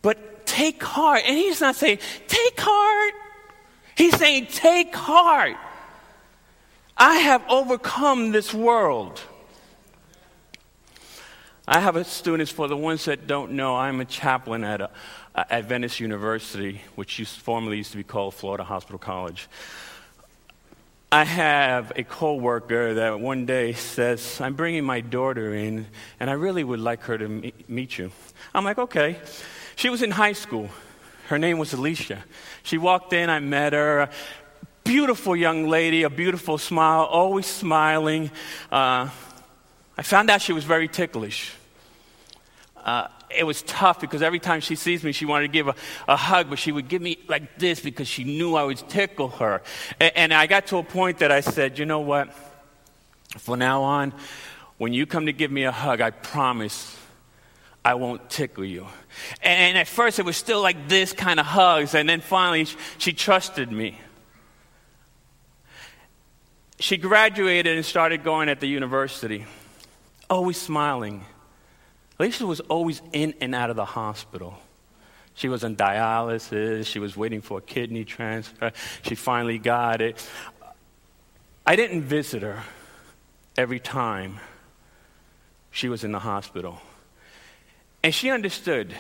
But 0.02 0.46
take 0.46 0.82
heart. 0.82 1.24
And 1.28 1.38
he's 1.38 1.60
not 1.60 1.76
saying, 1.76 2.00
take 2.30 2.58
heart. 2.58 3.14
He's 3.98 4.16
saying, 4.16 4.48
take 4.48 4.96
heart. 4.96 5.58
I 6.98 7.16
have 7.16 7.44
overcome 7.50 8.32
this 8.32 8.54
world. 8.54 9.22
I 11.68 11.80
have 11.80 11.96
a 11.96 12.04
students, 12.04 12.52
for 12.52 12.68
the 12.68 12.78
ones 12.78 13.06
that 13.06 13.28
don't 13.28 13.54
know, 13.54 13.76
I'm 13.76 14.00
a 14.00 14.06
chaplain 14.06 14.64
at 14.64 14.82
uh, 14.82 14.88
a, 15.34 15.54
Adventist 15.54 16.00
University, 16.00 16.82
which 16.94 17.20
used, 17.20 17.38
formerly 17.38 17.78
used 17.78 17.92
to 17.92 17.98
be 17.98 18.04
called 18.04 18.36
Florida 18.36 18.64
Hospital 18.64 19.00
College. 19.00 19.50
I 21.12 21.24
have 21.26 21.92
a 21.96 22.04
coworker 22.04 22.94
that 22.94 23.20
one 23.20 23.46
day 23.46 23.74
says, 23.74 24.40
I'm 24.40 24.54
bringing 24.54 24.86
my 24.86 25.02
daughter 25.02 25.54
in, 25.54 25.88
and 26.20 26.30
I 26.30 26.34
really 26.34 26.64
would 26.64 26.80
like 26.80 27.02
her 27.04 27.18
to 27.18 27.52
meet 27.68 27.98
you. 27.98 28.12
I'm 28.54 28.64
like, 28.64 28.78
okay. 28.78 29.20
She 29.76 29.90
was 29.90 30.02
in 30.02 30.12
high 30.12 30.34
school. 30.34 30.70
Her 31.28 31.40
name 31.40 31.58
was 31.58 31.74
Alicia. 31.74 32.24
She 32.64 32.78
walked 32.78 33.12
in, 33.12 33.30
I 33.30 33.40
met 33.40 33.74
her 33.74 34.10
beautiful 34.86 35.36
young 35.36 35.68
lady, 35.68 36.04
a 36.04 36.10
beautiful 36.10 36.58
smile, 36.58 37.04
always 37.04 37.48
smiling. 37.48 38.32
Uh, 38.72 39.10
I 39.98 40.04
found 40.04 40.30
out 40.30 40.42
she 40.42 40.54
was 40.54 40.64
very 40.64 40.88
ticklish. 40.88 41.54
Uh, 42.78 43.08
it 43.36 43.44
was 43.44 43.64
tough 43.64 44.00
because 44.00 44.22
every 44.22 44.40
time 44.40 44.62
she 44.62 44.76
sees 44.76 45.04
me, 45.04 45.12
she 45.12 45.26
wanted 45.26 45.48
to 45.48 45.52
give 45.52 45.68
a, 45.68 45.76
a, 46.08 46.16
hug, 46.16 46.50
but 46.50 46.60
she 46.60 46.72
would 46.72 46.88
give 46.88 47.02
me 47.02 47.18
like 47.28 47.58
this 47.58 47.80
because 47.80 48.08
she 48.08 48.24
knew 48.24 48.56
I 48.56 48.64
would 48.64 48.78
tickle 48.78 49.30
her. 49.30 49.64
And, 50.00 50.12
and 50.16 50.34
I 50.34 50.46
got 50.46 50.68
to 50.68 50.78
a 50.78 50.84
point 50.84 51.18
that 51.18 51.32
I 51.32 51.42
said, 51.42 51.80
you 51.80 51.86
know 51.86 52.02
what? 52.02 52.32
From 53.40 53.60
now 53.60 53.82
on, 53.82 54.14
when 54.78 54.94
you 54.94 55.08
come 55.08 55.26
to 55.26 55.34
give 55.34 55.52
me 55.52 55.64
a 55.64 55.72
hug, 55.72 56.00
I 56.00 56.12
promise 56.12 56.96
I 57.84 57.96
won't 57.96 58.30
tickle 58.30 58.64
you. 58.64 58.86
And, 59.42 59.60
and 59.60 59.78
at 59.80 59.88
first, 59.88 60.20
it 60.20 60.26
was 60.26 60.38
still 60.38 60.62
like 60.62 60.88
this 60.88 61.12
kind 61.12 61.40
of 61.40 61.48
hugs, 61.48 61.96
and 61.96 62.08
then 62.08 62.22
finally, 62.22 62.66
she, 62.66 62.78
she 63.00 63.14
trusted 63.14 63.72
me 63.72 64.00
she 66.80 66.98
graduated 66.98 67.76
and 67.76 67.86
started 67.86 68.24
going 68.24 68.50
at 68.50 68.60
the 68.60 68.68
university, 68.68 69.46
always 70.30 70.60
smiling. 70.60 71.24
Alicia 72.20 72.46
was 72.46 72.60
always 72.62 73.02
in 73.14 73.34
and 73.42 73.56
out 73.56 73.70
of 73.70 73.76
the 73.76 73.86
hospital. 73.86 74.58
She 75.34 75.50
was 75.50 75.64
on 75.64 75.76
dialysis. 75.76 76.86
She 76.86 77.00
was 77.00 77.18
waiting 77.18 77.42
for 77.42 77.60
a 77.60 77.62
kidney 77.62 78.06
transfer. 78.06 78.72
She 79.04 79.16
finally 79.16 79.58
got 79.58 80.02
it. 80.02 80.26
I 81.66 81.76
didn't 81.76 82.04
visit 82.04 82.42
her 82.42 82.64
every 83.58 83.80
time 83.80 84.40
she 85.72 85.90
was 85.90 86.04
in 86.04 86.12
the 86.12 86.20
hospital. 86.20 86.80
And 88.02 88.14
she 88.14 88.30
understood. 88.30 88.94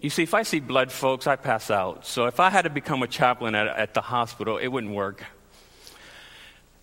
You 0.00 0.10
see, 0.10 0.22
if 0.22 0.34
I 0.34 0.44
see 0.44 0.60
blood, 0.60 0.92
folks, 0.92 1.26
I 1.26 1.34
pass 1.34 1.70
out. 1.70 2.06
So 2.06 2.26
if 2.26 2.38
I 2.38 2.50
had 2.50 2.62
to 2.62 2.70
become 2.70 3.02
a 3.02 3.08
chaplain 3.08 3.56
at, 3.56 3.66
at 3.66 3.94
the 3.94 4.00
hospital, 4.00 4.58
it 4.58 4.68
wouldn't 4.68 4.94
work 4.94 5.24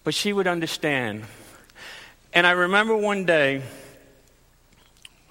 but 0.05 0.13
she 0.13 0.31
would 0.31 0.47
understand. 0.47 1.25
And 2.31 2.47
I 2.47 2.51
remember 2.51 2.95
one 2.95 3.25
day 3.25 3.61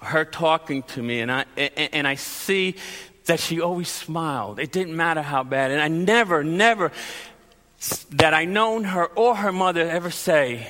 her 0.01 0.25
talking 0.25 0.83
to 0.83 1.01
me, 1.01 1.21
and 1.21 1.31
I, 1.31 1.45
and 1.57 2.07
I 2.07 2.13
see 2.15 2.75
that 3.25 3.39
she 3.39 3.61
always 3.61 3.89
smiled. 3.89 4.59
It 4.59 4.71
didn't 4.71 4.95
matter 4.95 5.23
how 5.23 5.43
bad. 5.43 5.71
And 5.71 5.81
I 5.81 5.87
never, 5.87 6.43
never, 6.43 6.91
that 8.11 8.35
I 8.35 8.45
known 8.45 8.83
her 8.83 9.05
or 9.07 9.35
her 9.35 9.51
mother 9.51 9.89
ever 9.89 10.11
say, 10.11 10.67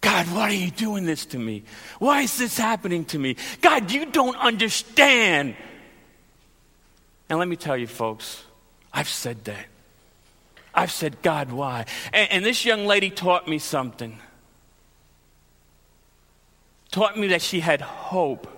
God, 0.00 0.26
why 0.28 0.42
are 0.42 0.52
you 0.52 0.70
doing 0.70 1.04
this 1.04 1.26
to 1.26 1.38
me? 1.38 1.64
Why 1.98 2.22
is 2.22 2.38
this 2.38 2.56
happening 2.56 3.04
to 3.06 3.18
me? 3.18 3.36
God, 3.60 3.90
you 3.90 4.06
don't 4.06 4.36
understand. 4.36 5.54
And 7.28 7.38
let 7.38 7.48
me 7.48 7.56
tell 7.56 7.76
you, 7.76 7.86
folks, 7.86 8.42
I've 8.92 9.08
said 9.08 9.44
that. 9.44 9.66
I've 10.74 10.90
said, 10.90 11.20
God, 11.22 11.52
why? 11.52 11.86
And, 12.12 12.30
and 12.30 12.44
this 12.44 12.64
young 12.64 12.86
lady 12.86 13.10
taught 13.10 13.46
me 13.46 13.58
something. 13.58 14.18
Taught 16.90 17.18
me 17.18 17.28
that 17.28 17.42
she 17.42 17.60
had 17.60 17.80
hope. 17.80 18.48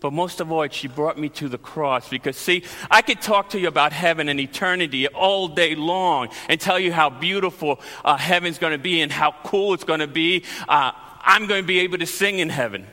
But 0.00 0.12
most 0.12 0.40
of 0.40 0.52
all, 0.52 0.68
she 0.68 0.86
brought 0.86 1.18
me 1.18 1.28
to 1.30 1.48
the 1.48 1.58
cross 1.58 2.08
because, 2.08 2.36
see, 2.36 2.62
I 2.90 3.02
could 3.02 3.20
talk 3.20 3.50
to 3.50 3.58
you 3.58 3.66
about 3.66 3.92
heaven 3.92 4.28
and 4.28 4.38
eternity 4.38 5.08
all 5.08 5.48
day 5.48 5.74
long 5.74 6.28
and 6.48 6.60
tell 6.60 6.78
you 6.78 6.92
how 6.92 7.10
beautiful 7.10 7.80
uh, 8.04 8.16
heaven's 8.16 8.58
going 8.58 8.72
to 8.72 8.78
be 8.78 9.00
and 9.00 9.10
how 9.10 9.34
cool 9.42 9.74
it's 9.74 9.84
going 9.84 10.00
to 10.00 10.06
be. 10.06 10.44
Uh, 10.68 10.92
I'm 11.20 11.46
going 11.46 11.62
to 11.62 11.66
be 11.66 11.80
able 11.80 11.98
to 11.98 12.06
sing 12.06 12.38
in 12.38 12.48
heaven. 12.48 12.86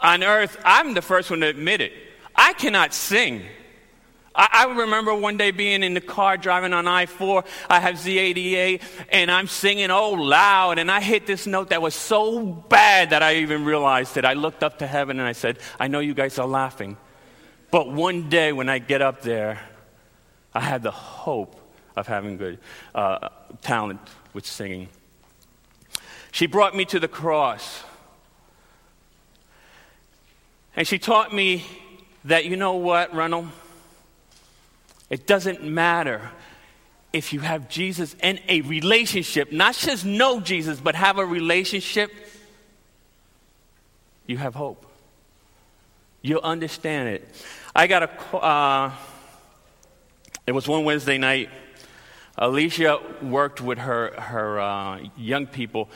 On 0.00 0.22
earth, 0.22 0.58
I'm 0.64 0.94
the 0.94 1.02
first 1.02 1.30
one 1.30 1.40
to 1.40 1.48
admit 1.48 1.80
it. 1.80 1.92
I 2.34 2.54
cannot 2.54 2.94
sing. 2.94 3.42
I, 4.34 4.64
remember 4.64 5.14
one 5.14 5.36
day 5.36 5.50
being 5.50 5.82
in 5.82 5.94
the 5.94 6.00
car 6.00 6.36
driving 6.36 6.72
on 6.72 6.88
I 6.88 7.06
4. 7.06 7.44
I 7.68 7.80
have 7.80 7.96
Z88, 7.96 8.82
and 9.10 9.30
I'm 9.30 9.46
singing 9.46 9.90
oh 9.90 10.12
loud, 10.12 10.78
and 10.78 10.90
I 10.90 11.00
hit 11.00 11.26
this 11.26 11.46
note 11.46 11.70
that 11.70 11.82
was 11.82 11.94
so 11.94 12.44
bad 12.44 13.10
that 13.10 13.22
I 13.22 13.36
even 13.36 13.64
realized 13.64 14.16
it. 14.16 14.24
I 14.24 14.32
looked 14.32 14.62
up 14.62 14.78
to 14.78 14.86
heaven 14.86 15.18
and 15.18 15.28
I 15.28 15.32
said, 15.32 15.58
I 15.78 15.88
know 15.88 16.00
you 16.00 16.14
guys 16.14 16.38
are 16.38 16.46
laughing. 16.46 16.96
But 17.70 17.90
one 17.90 18.28
day 18.28 18.52
when 18.52 18.68
I 18.68 18.78
get 18.78 19.02
up 19.02 19.22
there, 19.22 19.60
I 20.54 20.60
had 20.60 20.82
the 20.82 20.90
hope 20.90 21.58
of 21.96 22.06
having 22.06 22.36
good 22.36 22.58
uh, 22.94 23.28
talent 23.60 24.00
with 24.32 24.46
singing. 24.46 24.88
She 26.30 26.46
brought 26.46 26.74
me 26.74 26.84
to 26.86 26.98
the 26.98 27.08
cross. 27.08 27.82
And 30.74 30.86
she 30.86 30.98
taught 30.98 31.34
me 31.34 31.64
that, 32.24 32.46
you 32.46 32.56
know 32.56 32.74
what, 32.74 33.14
Ronald? 33.14 33.48
It 35.12 35.26
doesn't 35.26 35.62
matter 35.62 36.22
if 37.12 37.34
you 37.34 37.40
have 37.40 37.68
Jesus 37.68 38.16
in 38.22 38.40
a 38.48 38.62
relationship, 38.62 39.52
not 39.52 39.74
just 39.74 40.06
know 40.06 40.40
Jesus, 40.40 40.80
but 40.80 40.94
have 40.94 41.18
a 41.18 41.26
relationship, 41.26 42.10
you 44.26 44.38
have 44.38 44.54
hope. 44.54 44.86
You'll 46.22 46.40
understand 46.40 47.10
it. 47.10 47.28
I 47.76 47.88
got 47.88 48.04
a, 48.04 48.36
uh, 48.36 48.92
it 50.46 50.52
was 50.52 50.66
one 50.66 50.84
Wednesday 50.84 51.18
night. 51.18 51.50
Alicia 52.38 52.98
worked 53.20 53.60
with 53.60 53.76
her, 53.76 54.18
her 54.18 54.60
uh, 54.60 55.00
young 55.18 55.46
people 55.46 55.90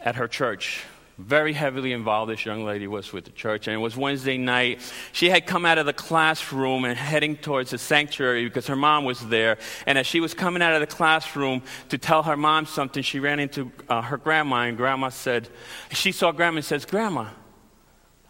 at 0.00 0.16
her 0.16 0.26
church 0.26 0.82
very 1.18 1.52
heavily 1.52 1.92
involved 1.92 2.30
this 2.30 2.44
young 2.44 2.64
lady 2.64 2.86
was 2.86 3.12
with 3.12 3.24
the 3.24 3.30
church 3.30 3.68
and 3.68 3.74
it 3.74 3.78
was 3.78 3.96
wednesday 3.96 4.36
night 4.36 4.80
she 5.12 5.30
had 5.30 5.46
come 5.46 5.64
out 5.64 5.78
of 5.78 5.86
the 5.86 5.92
classroom 5.92 6.84
and 6.84 6.98
heading 6.98 7.36
towards 7.36 7.70
the 7.70 7.78
sanctuary 7.78 8.44
because 8.44 8.66
her 8.66 8.76
mom 8.76 9.04
was 9.04 9.20
there 9.28 9.56
and 9.86 9.96
as 9.96 10.06
she 10.06 10.18
was 10.18 10.34
coming 10.34 10.60
out 10.60 10.74
of 10.74 10.80
the 10.80 10.86
classroom 10.86 11.62
to 11.88 11.96
tell 11.96 12.24
her 12.24 12.36
mom 12.36 12.66
something 12.66 13.02
she 13.02 13.20
ran 13.20 13.38
into 13.38 13.70
uh, 13.88 14.02
her 14.02 14.16
grandma 14.16 14.62
and 14.62 14.76
grandma 14.76 15.08
said 15.08 15.48
she 15.90 16.10
saw 16.10 16.32
grandma 16.32 16.56
and 16.56 16.64
says 16.64 16.84
grandma 16.84 17.28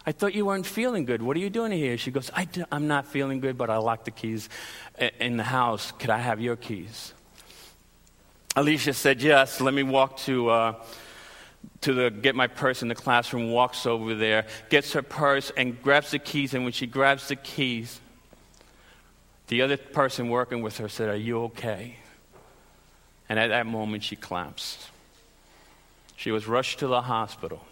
I 0.07 0.11
thought 0.11 0.35
you 0.35 0.45
weren't 0.45 0.67
feeling 0.67 1.05
good. 1.05 1.23
What 1.23 1.35
are 1.35 1.39
you 1.39 1.49
doing 1.49 1.71
here? 1.71 1.97
She 1.97 2.11
goes, 2.11 2.29
I 2.35 2.47
am 2.71 2.87
not 2.87 3.07
feeling 3.07 3.39
good, 3.39 3.57
but 3.57 3.71
I 3.71 3.77
locked 3.77 4.05
the 4.05 4.11
keys 4.11 4.49
in 5.19 5.37
the 5.37 5.43
house. 5.43 5.91
Could 5.93 6.11
I 6.11 6.19
have 6.19 6.39
your 6.39 6.55
keys? 6.55 7.11
Alicia 8.55 8.93
said, 8.93 9.23
Yes, 9.23 9.59
let 9.59 9.73
me 9.73 9.81
walk 9.81 10.17
to 10.17 10.49
uh, 10.49 10.73
to 11.81 11.93
the, 11.93 12.09
get 12.09 12.35
my 12.35 12.47
purse 12.47 12.81
in 12.81 12.87
the 12.87 12.95
classroom, 12.95 13.51
walks 13.51 13.85
over 13.85 14.15
there, 14.15 14.45
gets 14.69 14.93
her 14.93 15.01
purse, 15.01 15.51
and 15.55 15.81
grabs 15.81 16.11
the 16.11 16.19
keys. 16.19 16.53
And 16.53 16.63
when 16.63 16.73
she 16.73 16.87
grabs 16.87 17.27
the 17.27 17.35
keys, 17.35 17.99
the 19.47 19.61
other 19.61 19.77
person 19.77 20.29
working 20.29 20.61
with 20.61 20.77
her 20.77 20.89
said, 20.89 21.09
Are 21.09 21.15
you 21.15 21.43
okay? 21.43 21.97
And 23.29 23.39
at 23.39 23.47
that 23.47 23.65
moment, 23.65 24.03
she 24.03 24.15
collapsed. 24.15 24.89
She 26.15 26.31
was 26.31 26.47
rushed 26.47 26.79
to 26.79 26.87
the 26.87 27.01
hospital. 27.01 27.65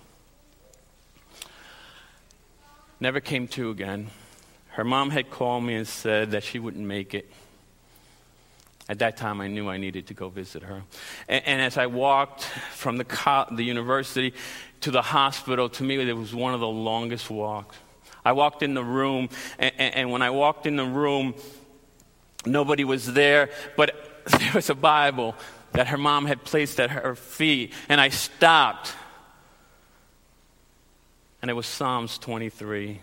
never 3.00 3.20
came 3.20 3.48
to 3.50 3.70
again. 3.70 4.10
Her 4.70 4.84
mom 4.84 5.10
had 5.10 5.30
called 5.30 5.64
me 5.64 5.76
and 5.76 5.88
said 5.88 6.32
that 6.32 6.44
she 6.44 6.58
wouldn't 6.58 6.86
make 6.86 7.14
it. 7.14 7.30
At 8.90 9.00
that 9.00 9.16
time, 9.16 9.40
I 9.40 9.48
knew 9.48 9.70
I 9.70 9.78
needed 9.78 10.08
to 10.08 10.14
go 10.14 10.28
visit 10.30 10.64
her. 10.64 10.84
And, 11.30 11.46
and 11.46 11.62
as 11.62 11.78
I 11.78 11.88
walked 11.88 12.44
from 12.44 12.98
the, 12.98 13.06
co- 13.06 13.48
the 13.50 13.64
university 13.64 14.34
to 14.82 14.92
the 14.92 15.02
hospital, 15.02 15.70
to 15.70 15.84
me, 15.84 15.98
it 15.98 16.18
was 16.18 16.36
one 16.36 16.54
of 16.54 16.60
the 16.60 16.68
longest 16.68 17.30
walks. 17.30 17.78
I 18.26 18.34
walked 18.34 18.62
in 18.62 18.74
the 18.74 18.84
room, 18.84 19.30
and, 19.58 19.74
and 19.78 20.12
when 20.12 20.22
I 20.22 20.30
walked 20.32 20.66
in 20.66 20.76
the 20.76 20.86
room, 20.86 21.36
nobody 22.46 22.84
was 22.84 23.14
there, 23.14 23.50
but 23.78 23.96
there 24.40 24.52
was 24.54 24.70
a 24.70 24.76
Bible 24.76 25.36
that 25.74 25.88
her 25.88 25.98
mom 25.98 26.26
had 26.26 26.44
placed 26.44 26.80
at 26.80 26.92
her 26.92 27.16
feet, 27.16 27.74
and 27.90 28.00
I 28.00 28.10
stopped. 28.10 28.94
And 31.42 31.50
it 31.50 31.54
was 31.54 31.66
Psalms 31.66 32.18
23. 32.18 33.00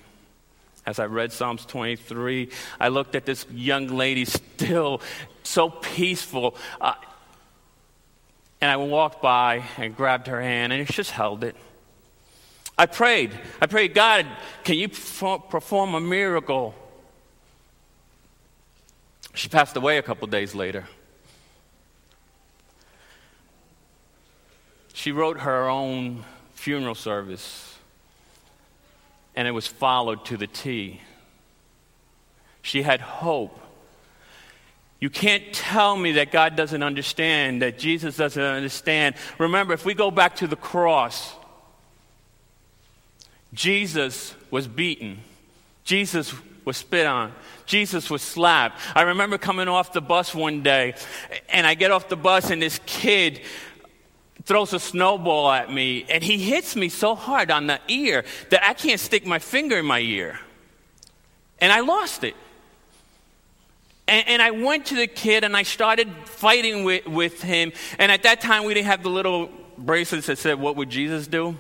As 0.91 0.99
I 0.99 1.07
read 1.07 1.33
Psalms 1.33 1.65
23, 1.67 2.49
I 2.81 2.89
looked 2.89 3.15
at 3.15 3.25
this 3.25 3.47
young 3.53 3.87
lady, 3.87 4.25
still 4.25 5.01
so 5.45 5.71
peaceful. 5.71 6.57
Uh, 6.81 6.95
and 8.61 8.69
I 8.69 8.77
walked 8.77 9.23
by 9.23 9.63
and 9.77 9.97
grabbed 9.97 10.27
her 10.27 10.43
hand 10.43 10.73
and 10.73 10.85
she 10.89 10.93
just 10.93 11.13
held 11.13 11.45
it. 11.45 11.55
I 12.77 12.87
prayed. 12.87 13.31
I 13.63 13.67
prayed, 13.67 13.95
God, 13.95 14.27
can 14.65 14.79
you 14.79 14.89
perform 14.89 15.95
a 15.95 16.01
miracle? 16.01 16.75
She 19.33 19.49
passed 19.49 19.77
away 19.77 19.99
a 19.99 20.03
couple 20.03 20.27
days 20.27 20.57
later. 20.57 20.89
She 24.93 25.13
wrote 25.13 25.39
her 25.39 25.69
own 25.69 26.25
funeral 26.55 26.97
service, 26.97 27.70
and 29.35 29.47
it 29.47 29.53
was 29.53 29.67
followed 29.67 30.25
to 30.27 30.37
the 30.37 30.47
T. 30.47 31.01
She 32.63 32.83
had 32.83 33.01
hope. 33.01 33.59
You 35.01 35.09
can't 35.09 35.51
tell 35.53 35.97
me 35.97 36.13
that 36.13 36.31
God 36.31 36.57
doesn't 36.57 36.83
understand, 36.83 37.63
that 37.63 37.79
Jesus 37.79 38.17
doesn't 38.17 38.43
understand. 38.43 39.15
Remember, 39.39 39.73
if 39.73 39.87
we 39.87 39.95
go 39.95 40.11
back 40.11 40.37
to 40.37 40.47
the 40.47 40.57
cross, 40.57 41.35
Jesus 43.55 44.35
was 44.51 44.69
beaten. 44.69 45.19
Jesus 45.85 46.35
was 46.67 46.77
spit 46.77 47.07
on. 47.07 47.33
Jesus 47.65 48.11
was 48.11 48.21
slapped. 48.21 48.79
I 48.95 49.03
remember 49.03 49.39
coming 49.39 49.69
off 49.69 49.93
the 49.93 50.03
bus 50.03 50.35
one 50.35 50.63
day, 50.63 50.95
and 51.49 51.67
I 51.67 51.75
get 51.75 51.91
off 51.91 52.09
the 52.09 52.17
bus, 52.17 52.51
and 52.51 52.61
this 52.61 52.79
kid 52.85 53.41
throws 54.51 54.73
a 54.73 54.81
snowball 54.81 55.49
at 55.53 55.73
me, 55.73 56.05
and 56.09 56.25
he 56.25 56.37
hits 56.37 56.75
me 56.75 56.89
so 56.89 57.15
hard 57.15 57.53
on 57.53 57.69
the 57.69 57.79
ear 57.87 58.25
that 58.49 58.67
I 58.69 58.75
can't 58.75 58.99
stick 58.99 59.25
my 59.25 59.39
finger 59.39 59.79
in 59.79 59.87
my 59.87 60.01
ear. 60.01 60.41
And 61.61 61.71
I 61.71 61.79
lost 61.79 62.25
it. 62.25 62.35
And, 64.09 64.27
and 64.27 64.43
I 64.43 64.51
went 64.51 64.87
to 64.87 64.97
the 64.97 65.07
kid 65.07 65.45
and 65.45 65.57
I 65.57 65.63
started 65.63 66.09
fighting 66.25 66.83
with, 66.83 67.07
with 67.07 67.41
him. 67.41 67.71
And 68.01 68.11
at 68.11 68.25
that 68.25 68.41
time, 68.41 68.65
we 68.65 68.75
didn't 68.75 68.89
have 68.89 69.05
the 69.05 69.09
little 69.09 69.51
bracelets 69.79 70.27
that 70.27 70.39
said, 70.39 70.59
What 70.59 70.75
would 70.75 70.91
Jesus 70.91 71.29
do? 71.29 71.57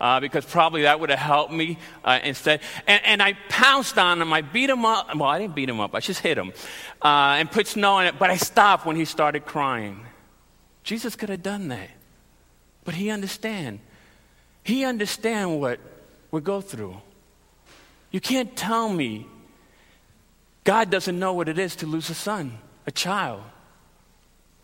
uh, 0.00 0.18
because 0.18 0.46
probably 0.46 0.80
that 0.80 0.98
would 0.98 1.10
have 1.10 1.18
helped 1.18 1.52
me 1.52 1.76
uh, 2.06 2.20
instead. 2.24 2.62
And, 2.86 3.02
and, 3.04 3.22
I 3.22 3.34
pounced 3.50 3.98
on 3.98 4.22
him. 4.22 4.32
I 4.32 4.40
beat 4.40 4.70
him 4.70 4.86
up. 4.86 5.14
Well, 5.14 5.28
I 5.28 5.38
didn't 5.38 5.54
beat 5.54 5.68
him 5.68 5.78
up. 5.78 5.94
I 5.94 6.00
just 6.00 6.20
hit 6.20 6.38
him 6.38 6.54
uh, 7.02 7.36
and 7.36 7.50
put 7.50 7.66
snow 7.66 7.96
on 7.96 8.06
it. 8.06 8.18
But 8.18 8.30
I 8.30 8.38
stopped 8.38 8.86
when 8.86 8.96
he 8.96 9.04
started 9.04 9.44
crying. 9.44 10.06
Jesus 10.84 11.16
could 11.16 11.28
have 11.28 11.42
done 11.42 11.68
that, 11.68 11.90
but 12.84 12.94
he 12.94 13.10
understand. 13.10 13.80
He 14.62 14.84
understand 14.84 15.60
what 15.60 15.80
we 16.30 16.40
go 16.40 16.60
through. 16.60 16.96
You 18.10 18.20
can't 18.20 18.54
tell 18.56 18.88
me 18.88 19.26
God 20.64 20.90
doesn't 20.90 21.18
know 21.18 21.32
what 21.32 21.48
it 21.48 21.58
is 21.58 21.76
to 21.76 21.86
lose 21.86 22.10
a 22.10 22.14
son, 22.14 22.58
a 22.86 22.90
child. 22.90 23.42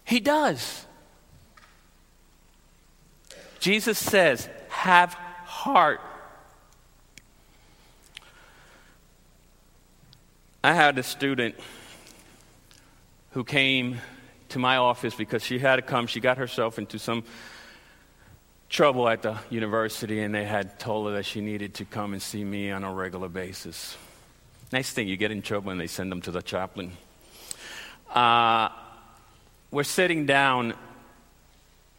He 0.05 0.21
does. 0.21 0.87
Jesus 3.59 3.99
says, 3.99 4.49
have 4.69 5.15
heart. 5.15 6.01
I 10.63 10.73
had 10.75 10.99
a 10.99 11.03
student 11.03 11.55
who 13.31 13.43
came 13.43 13.99
to 14.51 14.59
my 14.59 14.77
office 14.77 15.15
because 15.15 15.43
she 15.43 15.59
had 15.59 15.77
to 15.77 15.83
come. 15.83 16.07
She 16.07 16.21
got 16.21 16.39
herself 16.39 16.79
into 16.79 16.99
some 16.99 17.25
trouble 18.69 19.09
at 19.09 19.23
the 19.23 19.39
university, 19.51 20.21
and 20.21 20.35
they 20.35 20.45
had 20.45 20.79
told 20.79 21.07
her 21.07 21.15
that 21.15 21.25
she 21.25 21.41
needed 21.41 21.75
to 21.75 21.85
come 21.85 22.13
and 22.13 22.23
see 22.23 22.45
me 22.45 22.71
on 22.71 22.85
a 22.85 22.93
regular 22.93 23.29
basis. 23.29 23.97
Nice 24.73 24.91
thing, 24.93 25.07
you 25.07 25.17
get 25.17 25.31
in 25.31 25.43
trouble 25.43 25.71
and 25.71 25.81
they 25.81 25.87
send 25.87 26.11
them 26.11 26.21
to 26.23 26.31
the 26.31 26.43
chaplain. 26.43 26.93
Uh, 28.13 28.69
we're 29.71 29.85
sitting 29.85 30.27
down, 30.27 30.75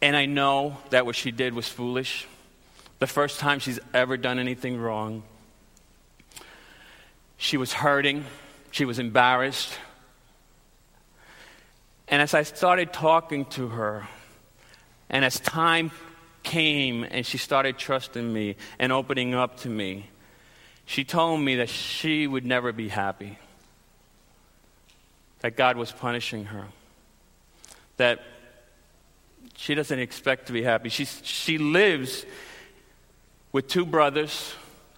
and 0.02 0.16
I 0.16 0.26
know 0.26 0.76
that 0.90 1.06
what 1.06 1.16
she 1.16 1.30
did 1.30 1.54
was 1.54 1.68
foolish 1.68 2.26
the 2.98 3.06
first 3.06 3.38
time 3.38 3.60
she's 3.60 3.78
ever 3.94 4.16
done 4.16 4.38
anything 4.38 4.78
wrong. 4.78 5.22
She 7.36 7.56
was 7.56 7.72
hurting, 7.72 8.24
she 8.70 8.84
was 8.84 8.98
embarrassed. 8.98 9.72
And 12.08 12.20
as 12.20 12.34
I 12.34 12.42
started 12.42 12.92
talking 12.92 13.44
to 13.46 13.68
her, 13.68 14.08
and 15.08 15.24
as 15.24 15.38
time 15.40 15.90
came 16.48 17.04
and 17.04 17.26
she 17.26 17.36
started 17.36 17.76
trusting 17.76 18.32
me 18.32 18.56
and 18.78 18.90
opening 18.90 19.34
up 19.34 19.58
to 19.60 19.68
me, 19.68 20.08
she 20.86 21.04
told 21.04 21.40
me 21.40 21.56
that 21.56 21.68
she 21.68 22.26
would 22.26 22.46
never 22.46 22.72
be 22.72 22.88
happy, 22.88 23.38
that 25.40 25.56
God 25.56 25.76
was 25.76 25.92
punishing 25.92 26.46
her, 26.46 26.64
that 27.98 28.20
she 29.56 29.74
doesn't 29.74 29.98
expect 29.98 30.46
to 30.46 30.54
be 30.54 30.62
happy. 30.62 30.88
She, 30.88 31.04
she 31.04 31.58
lives 31.58 32.24
with 33.52 33.68
two 33.68 33.84
brothers, 33.84 34.54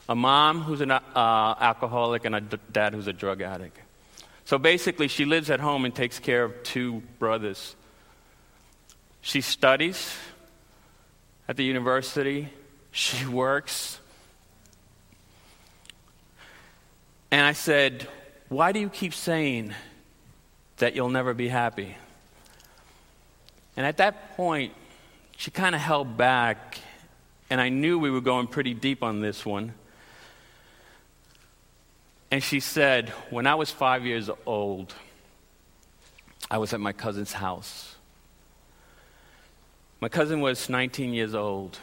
a 0.09 0.15
mom 0.15 0.61
who's 0.63 0.81
an 0.81 0.93
uh, 0.93 1.01
alcoholic, 1.17 2.25
and 2.25 2.37
a 2.37 2.41
d- 2.41 2.59
dad 2.71 2.95
who's 2.95 3.09
a 3.09 3.13
drug 3.13 3.43
addict. 3.43 3.77
So 4.45 4.59
basically, 4.59 5.09
she 5.09 5.25
lives 5.25 5.51
at 5.51 5.59
home 5.59 5.85
and 5.85 5.95
takes 5.95 6.21
care 6.21 6.45
of 6.45 6.63
two 6.63 7.03
brothers. 7.19 7.75
She 9.23 9.41
studies 9.41 10.15
at 11.51 11.57
the 11.57 11.65
university, 11.65 12.49
she 12.93 13.27
works. 13.41 13.99
And 17.33 17.45
I 17.45 17.55
said, 17.55 18.07
Why 18.49 18.71
do 18.71 18.79
you 18.79 18.89
keep 18.89 19.13
saying 19.13 19.75
that 20.77 20.95
you'll 20.95 21.11
never 21.11 21.35
be 21.35 21.49
happy? 21.49 21.97
And 23.77 23.85
at 23.85 23.97
that 23.97 24.37
point, 24.37 24.75
she 25.39 25.51
kind 25.51 25.75
of 25.75 25.81
held 25.81 26.17
back 26.17 26.79
and 27.51 27.61
I 27.61 27.69
knew 27.69 27.99
we 27.99 28.13
were 28.13 28.21
going 28.21 28.47
pretty 28.47 28.73
deep 28.73 29.03
on 29.03 29.21
this 29.21 29.45
one. 29.45 29.75
And 32.31 32.45
she 32.45 32.61
said, 32.61 33.09
When 33.29 33.49
I 33.49 33.57
was 33.57 33.73
five 33.73 34.07
years 34.07 34.31
old, 34.47 34.95
I 36.49 36.59
was 36.59 36.73
at 36.73 36.79
my 36.79 36.93
cousin's 36.93 37.33
house. 37.33 37.97
My 40.01 40.09
cousin 40.09 40.41
was 40.41 40.69
19 40.69 41.13
years 41.13 41.35
old. 41.35 41.79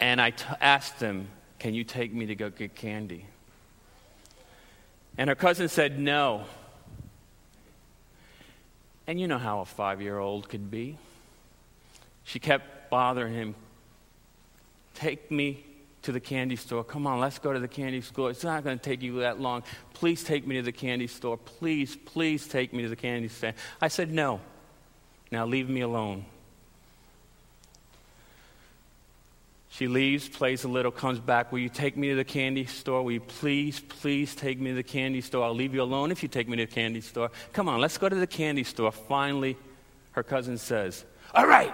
And 0.00 0.20
I 0.20 0.30
t- 0.30 0.44
asked 0.60 1.00
him, 1.00 1.28
Can 1.58 1.74
you 1.74 1.84
take 1.84 2.12
me 2.12 2.26
to 2.26 2.34
go 2.34 2.50
get 2.50 2.74
candy? 2.74 3.26
And 5.18 5.28
her 5.28 5.36
cousin 5.36 5.68
said, 5.68 5.98
No. 5.98 6.44
And 9.06 9.20
you 9.20 9.28
know 9.28 9.38
how 9.38 9.60
a 9.60 9.64
five 9.64 10.00
year 10.00 10.18
old 10.18 10.48
could 10.48 10.70
be. 10.70 10.96
She 12.24 12.38
kept 12.38 12.90
bothering 12.90 13.34
him. 13.34 13.54
Take 14.94 15.30
me 15.30 15.64
to 16.02 16.12
the 16.12 16.20
candy 16.20 16.56
store. 16.56 16.82
Come 16.82 17.06
on, 17.06 17.20
let's 17.20 17.38
go 17.38 17.52
to 17.52 17.60
the 17.60 17.68
candy 17.68 18.00
store. 18.00 18.30
It's 18.30 18.44
not 18.44 18.64
going 18.64 18.78
to 18.78 18.82
take 18.82 19.02
you 19.02 19.20
that 19.20 19.40
long. 19.40 19.62
Please 19.94 20.24
take 20.24 20.46
me 20.46 20.56
to 20.56 20.62
the 20.62 20.72
candy 20.72 21.06
store. 21.06 21.36
Please, 21.36 21.96
please 21.96 22.48
take 22.48 22.72
me 22.72 22.82
to 22.82 22.88
the 22.88 22.96
candy 22.96 23.28
store. 23.28 23.52
I 23.80 23.88
said, 23.88 24.10
No. 24.10 24.40
Now 25.32 25.46
leave 25.46 25.68
me 25.68 25.80
alone. 25.80 26.24
She 29.70 29.88
leaves, 29.88 30.28
plays 30.28 30.62
a 30.62 30.68
little, 30.68 30.92
comes 30.92 31.18
back. 31.18 31.50
Will 31.50 31.58
you 31.58 31.70
take 31.70 31.96
me 31.96 32.10
to 32.10 32.14
the 32.14 32.24
candy 32.24 32.66
store? 32.66 33.02
Will 33.02 33.12
you 33.12 33.20
please, 33.20 33.80
please 33.80 34.36
take 34.36 34.60
me 34.60 34.70
to 34.70 34.76
the 34.76 34.82
candy 34.84 35.22
store? 35.22 35.44
I'll 35.44 35.54
leave 35.54 35.74
you 35.74 35.82
alone 35.82 36.12
if 36.12 36.22
you 36.22 36.28
take 36.28 36.46
me 36.46 36.56
to 36.58 36.66
the 36.66 36.72
candy 36.72 37.00
store. 37.00 37.32
Come 37.52 37.68
on, 37.68 37.80
let's 37.80 37.98
go 37.98 38.08
to 38.08 38.14
the 38.14 38.26
candy 38.28 38.62
store. 38.62 38.92
Finally, 38.92 39.56
her 40.12 40.22
cousin 40.22 40.58
says, 40.58 41.04
All 41.34 41.46
right, 41.46 41.72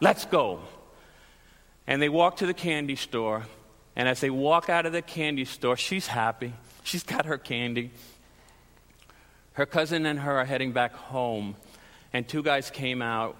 Let's 0.00 0.26
go. 0.26 0.60
And 1.86 2.02
they 2.02 2.08
walk 2.08 2.36
to 2.38 2.46
the 2.46 2.54
candy 2.54 2.96
store. 2.96 3.46
And 3.94 4.08
as 4.08 4.20
they 4.20 4.30
walk 4.30 4.68
out 4.68 4.84
of 4.84 4.92
the 4.92 5.02
candy 5.02 5.44
store, 5.44 5.76
she's 5.76 6.06
happy. 6.06 6.52
She's 6.82 7.02
got 7.02 7.24
her 7.26 7.38
candy. 7.38 7.92
Her 9.54 9.64
cousin 9.64 10.04
and 10.04 10.20
her 10.20 10.38
are 10.38 10.44
heading 10.44 10.72
back 10.72 10.92
home. 10.92 11.56
And 12.16 12.26
two 12.26 12.42
guys 12.42 12.70
came 12.70 13.02
out 13.02 13.36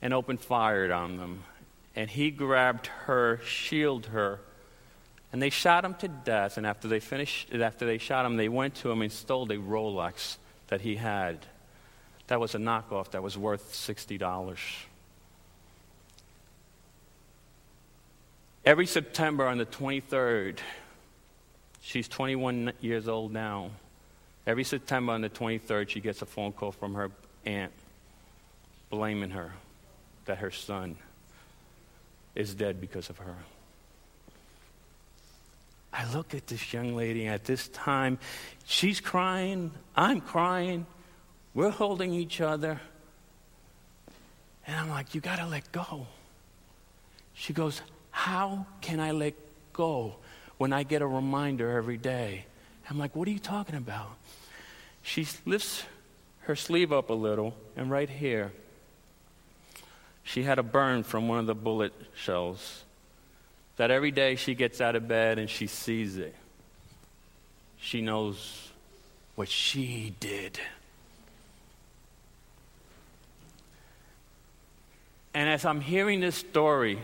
and 0.00 0.14
opened 0.14 0.40
fire 0.40 0.90
on 0.90 1.18
them. 1.18 1.42
And 1.94 2.08
he 2.08 2.30
grabbed 2.30 2.86
her, 2.86 3.38
shielded 3.44 4.12
her, 4.12 4.40
And 5.30 5.42
they 5.42 5.50
shot 5.50 5.84
him 5.84 5.92
to 5.96 6.08
death. 6.08 6.56
And 6.56 6.66
after 6.66 6.88
they 6.88 7.00
finished, 7.00 7.52
after 7.52 7.84
they 7.84 7.98
shot 7.98 8.24
him, 8.24 8.38
they 8.38 8.48
went 8.48 8.76
to 8.76 8.90
him 8.90 9.02
and 9.02 9.12
stole 9.12 9.44
the 9.44 9.56
Rolex 9.56 10.38
that 10.68 10.80
he 10.80 10.96
had. 10.96 11.44
That 12.28 12.40
was 12.40 12.54
a 12.54 12.58
knockoff 12.58 13.10
that 13.10 13.22
was 13.22 13.36
worth 13.36 13.74
$60. 13.74 14.58
Every 18.64 18.86
September 18.86 19.46
on 19.46 19.58
the 19.58 19.66
23rd, 19.66 20.60
she's 21.82 22.08
21 22.08 22.72
years 22.80 23.06
old 23.06 23.34
now. 23.34 23.72
Every 24.48 24.64
September 24.64 25.12
on 25.12 25.20
the 25.20 25.28
23rd, 25.28 25.90
she 25.90 26.00
gets 26.00 26.22
a 26.22 26.26
phone 26.26 26.52
call 26.52 26.72
from 26.72 26.94
her 26.94 27.10
aunt 27.44 27.70
blaming 28.88 29.28
her 29.28 29.52
that 30.24 30.38
her 30.38 30.50
son 30.50 30.96
is 32.34 32.54
dead 32.54 32.80
because 32.80 33.10
of 33.10 33.18
her. 33.18 33.36
I 35.92 36.10
look 36.14 36.34
at 36.34 36.46
this 36.46 36.72
young 36.72 36.96
lady 36.96 37.26
at 37.26 37.44
this 37.44 37.68
time. 37.68 38.18
She's 38.64 39.02
crying. 39.02 39.70
I'm 39.94 40.22
crying. 40.22 40.86
We're 41.52 41.68
holding 41.68 42.14
each 42.14 42.40
other. 42.40 42.80
And 44.66 44.76
I'm 44.76 44.88
like, 44.88 45.14
you 45.14 45.20
got 45.20 45.40
to 45.40 45.46
let 45.46 45.70
go. 45.72 46.06
She 47.34 47.52
goes, 47.52 47.82
How 48.12 48.64
can 48.80 48.98
I 48.98 49.10
let 49.10 49.34
go 49.74 50.14
when 50.56 50.72
I 50.72 50.84
get 50.84 51.02
a 51.02 51.06
reminder 51.06 51.70
every 51.70 51.98
day? 51.98 52.46
I'm 52.90 52.98
like, 52.98 53.14
What 53.14 53.28
are 53.28 53.30
you 53.30 53.38
talking 53.38 53.76
about? 53.76 54.16
She 55.02 55.26
lifts 55.44 55.84
her 56.42 56.56
sleeve 56.56 56.92
up 56.92 57.10
a 57.10 57.14
little, 57.14 57.54
and 57.76 57.90
right 57.90 58.08
here, 58.08 58.52
she 60.22 60.42
had 60.42 60.58
a 60.58 60.62
burn 60.62 61.02
from 61.02 61.28
one 61.28 61.38
of 61.38 61.46
the 61.46 61.54
bullet 61.54 61.92
shells 62.14 62.84
that 63.76 63.90
every 63.90 64.10
day 64.10 64.36
she 64.36 64.54
gets 64.54 64.80
out 64.80 64.96
of 64.96 65.06
bed 65.08 65.38
and 65.38 65.48
she 65.48 65.66
sees 65.66 66.18
it, 66.18 66.34
she 67.78 68.02
knows 68.02 68.70
what 69.36 69.48
she 69.48 70.14
did. 70.20 70.58
And 75.32 75.48
as 75.48 75.64
I'm 75.64 75.80
hearing 75.80 76.20
this 76.20 76.34
story, 76.34 76.98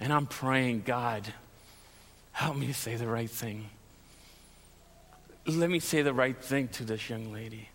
and 0.00 0.12
I'm 0.12 0.26
praying, 0.26 0.82
God, 0.84 1.32
help 2.32 2.56
me 2.56 2.66
to 2.66 2.74
say 2.74 2.96
the 2.96 3.06
right 3.06 3.30
thing. 3.30 3.68
Let 5.46 5.68
me 5.68 5.78
say 5.78 6.02
the 6.02 6.14
right 6.14 6.36
thing 6.36 6.68
to 6.68 6.84
this 6.84 7.10
young 7.10 7.32
lady. 7.32 7.68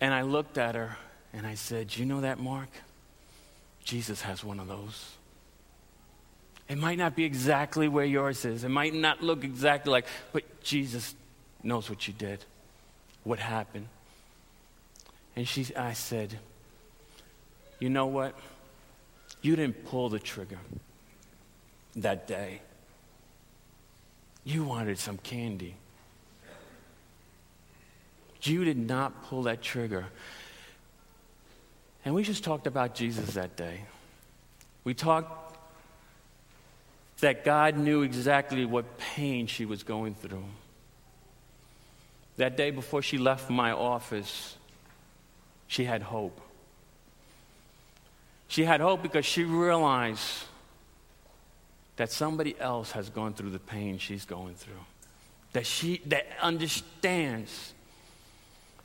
And 0.00 0.12
I 0.12 0.22
looked 0.22 0.58
at 0.58 0.74
her 0.74 0.96
and 1.32 1.46
I 1.46 1.54
said, 1.54 1.96
You 1.96 2.04
know 2.04 2.20
that, 2.22 2.38
Mark? 2.38 2.68
Jesus 3.84 4.22
has 4.22 4.44
one 4.44 4.60
of 4.60 4.68
those. 4.68 5.12
It 6.68 6.78
might 6.78 6.98
not 6.98 7.16
be 7.16 7.24
exactly 7.24 7.88
where 7.88 8.04
yours 8.04 8.44
is. 8.44 8.62
It 8.64 8.68
might 8.68 8.94
not 8.94 9.22
look 9.22 9.42
exactly 9.42 9.90
like, 9.90 10.06
but 10.32 10.62
Jesus 10.62 11.14
knows 11.62 11.90
what 11.90 12.06
you 12.06 12.14
did, 12.14 12.44
what 13.24 13.38
happened. 13.38 13.88
And 15.34 15.48
she, 15.48 15.74
I 15.74 15.94
said, 15.94 16.38
You 17.78 17.88
know 17.88 18.06
what? 18.06 18.38
You 19.42 19.56
didn't 19.56 19.86
pull 19.86 20.10
the 20.10 20.18
trigger 20.18 20.58
that 21.96 22.26
day. 22.26 22.60
You 24.44 24.64
wanted 24.64 24.98
some 24.98 25.18
candy. 25.18 25.76
You 28.42 28.64
did 28.64 28.78
not 28.78 29.24
pull 29.24 29.42
that 29.42 29.60
trigger. 29.60 30.06
And 32.04 32.14
we 32.14 32.22
just 32.22 32.42
talked 32.42 32.66
about 32.66 32.94
Jesus 32.94 33.34
that 33.34 33.56
day. 33.56 33.80
We 34.84 34.94
talked 34.94 35.58
that 37.20 37.44
God 37.44 37.76
knew 37.76 38.02
exactly 38.02 38.64
what 38.64 38.98
pain 38.98 39.46
she 39.46 39.66
was 39.66 39.82
going 39.82 40.14
through. 40.14 40.44
That 42.38 42.56
day 42.56 42.70
before 42.70 43.02
she 43.02 43.18
left 43.18 43.50
my 43.50 43.72
office, 43.72 44.56
she 45.66 45.84
had 45.84 46.00
hope. 46.02 46.40
She 48.48 48.64
had 48.64 48.80
hope 48.80 49.02
because 49.02 49.26
she 49.26 49.44
realized 49.44 50.44
that 52.00 52.10
somebody 52.10 52.58
else 52.58 52.92
has 52.92 53.10
gone 53.10 53.34
through 53.34 53.50
the 53.50 53.58
pain 53.58 53.98
she's 53.98 54.24
going 54.24 54.54
through. 54.54 54.72
That 55.52 55.66
she 55.66 56.00
that 56.06 56.26
understands. 56.40 57.74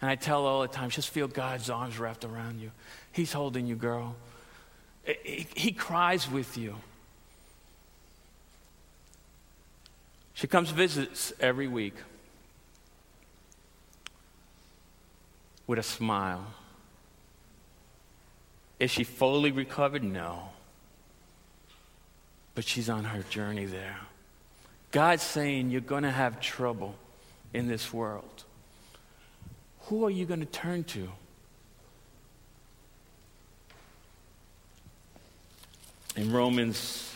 And 0.01 0.12
I 0.12 0.15
tell 0.15 0.43
her 0.43 0.49
all 0.49 0.62
the 0.63 0.67
time, 0.67 0.89
just 0.89 1.12
feel 1.12 1.30
God's 1.30 1.69
arms 1.69 1.97
wrapped 1.97 2.25
around 2.25 2.60
you. 2.60 2.71
He's 3.13 3.32
holding 3.32 3.67
you, 3.67 3.78
girl. 3.78 4.17
He 5.23 5.71
cries 5.71 6.30
with 6.30 6.58
you. 6.58 6.75
She 10.34 10.47
comes 10.47 10.71
visits 10.71 11.32
every 11.39 11.69
week 11.69 11.95
with 15.67 15.80
a 15.80 15.84
smile. 15.84 16.47
Is 18.78 18.91
she 18.91 19.06
fully 19.06 19.54
recovered? 19.54 20.04
No. 20.04 20.49
But 22.55 22.63
she's 22.63 22.89
on 22.89 23.03
her 23.03 23.21
journey 23.29 23.65
there. 23.65 23.97
God's 24.91 25.23
saying 25.23 25.71
you're 25.71 25.81
going 25.81 26.03
to 26.03 26.11
have 26.11 26.39
trouble 26.39 26.95
in 27.53 27.67
this 27.67 27.91
world. 27.93 28.45
Who 29.87 30.05
are 30.05 30.09
you 30.09 30.25
going 30.25 30.39
to 30.39 30.45
turn 30.45 30.85
to? 30.85 31.09
In 36.15 36.31
Romans 36.31 37.13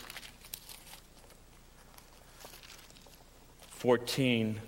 14, 3.70 4.60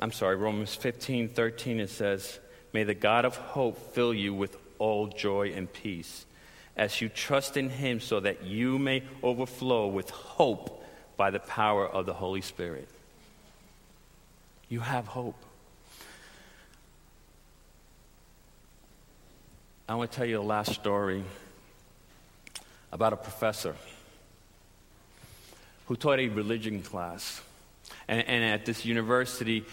I'm 0.00 0.10
sorry, 0.10 0.34
Romans 0.34 0.74
15, 0.74 1.28
13, 1.28 1.78
it 1.78 1.90
says, 1.90 2.40
May 2.72 2.82
the 2.82 2.94
God 2.94 3.24
of 3.24 3.36
hope 3.36 3.94
fill 3.94 4.12
you 4.12 4.34
with 4.34 4.56
all 4.80 5.06
joy 5.06 5.52
and 5.54 5.72
peace 5.72 6.26
as 6.78 7.00
you 7.00 7.08
trust 7.08 7.56
in 7.56 7.68
him 7.68 7.98
so 7.98 8.20
that 8.20 8.44
you 8.44 8.78
may 8.78 9.02
overflow 9.22 9.88
with 9.88 10.08
hope 10.10 10.84
by 11.16 11.30
the 11.30 11.40
power 11.40 11.86
of 11.86 12.06
the 12.06 12.14
Holy 12.14 12.40
Spirit. 12.40 12.88
You 14.68 14.80
have 14.80 15.06
hope. 15.06 15.34
I 19.88 19.96
want 19.96 20.12
to 20.12 20.16
tell 20.16 20.26
you 20.26 20.40
a 20.40 20.42
last 20.42 20.72
story 20.72 21.24
about 22.92 23.12
a 23.12 23.16
professor 23.16 23.74
who 25.86 25.96
taught 25.96 26.20
a 26.20 26.28
religion 26.28 26.82
class. 26.82 27.40
And, 28.06 28.26
and, 28.26 28.44
at 28.44 28.66
this 28.66 28.84
university, 28.84 29.64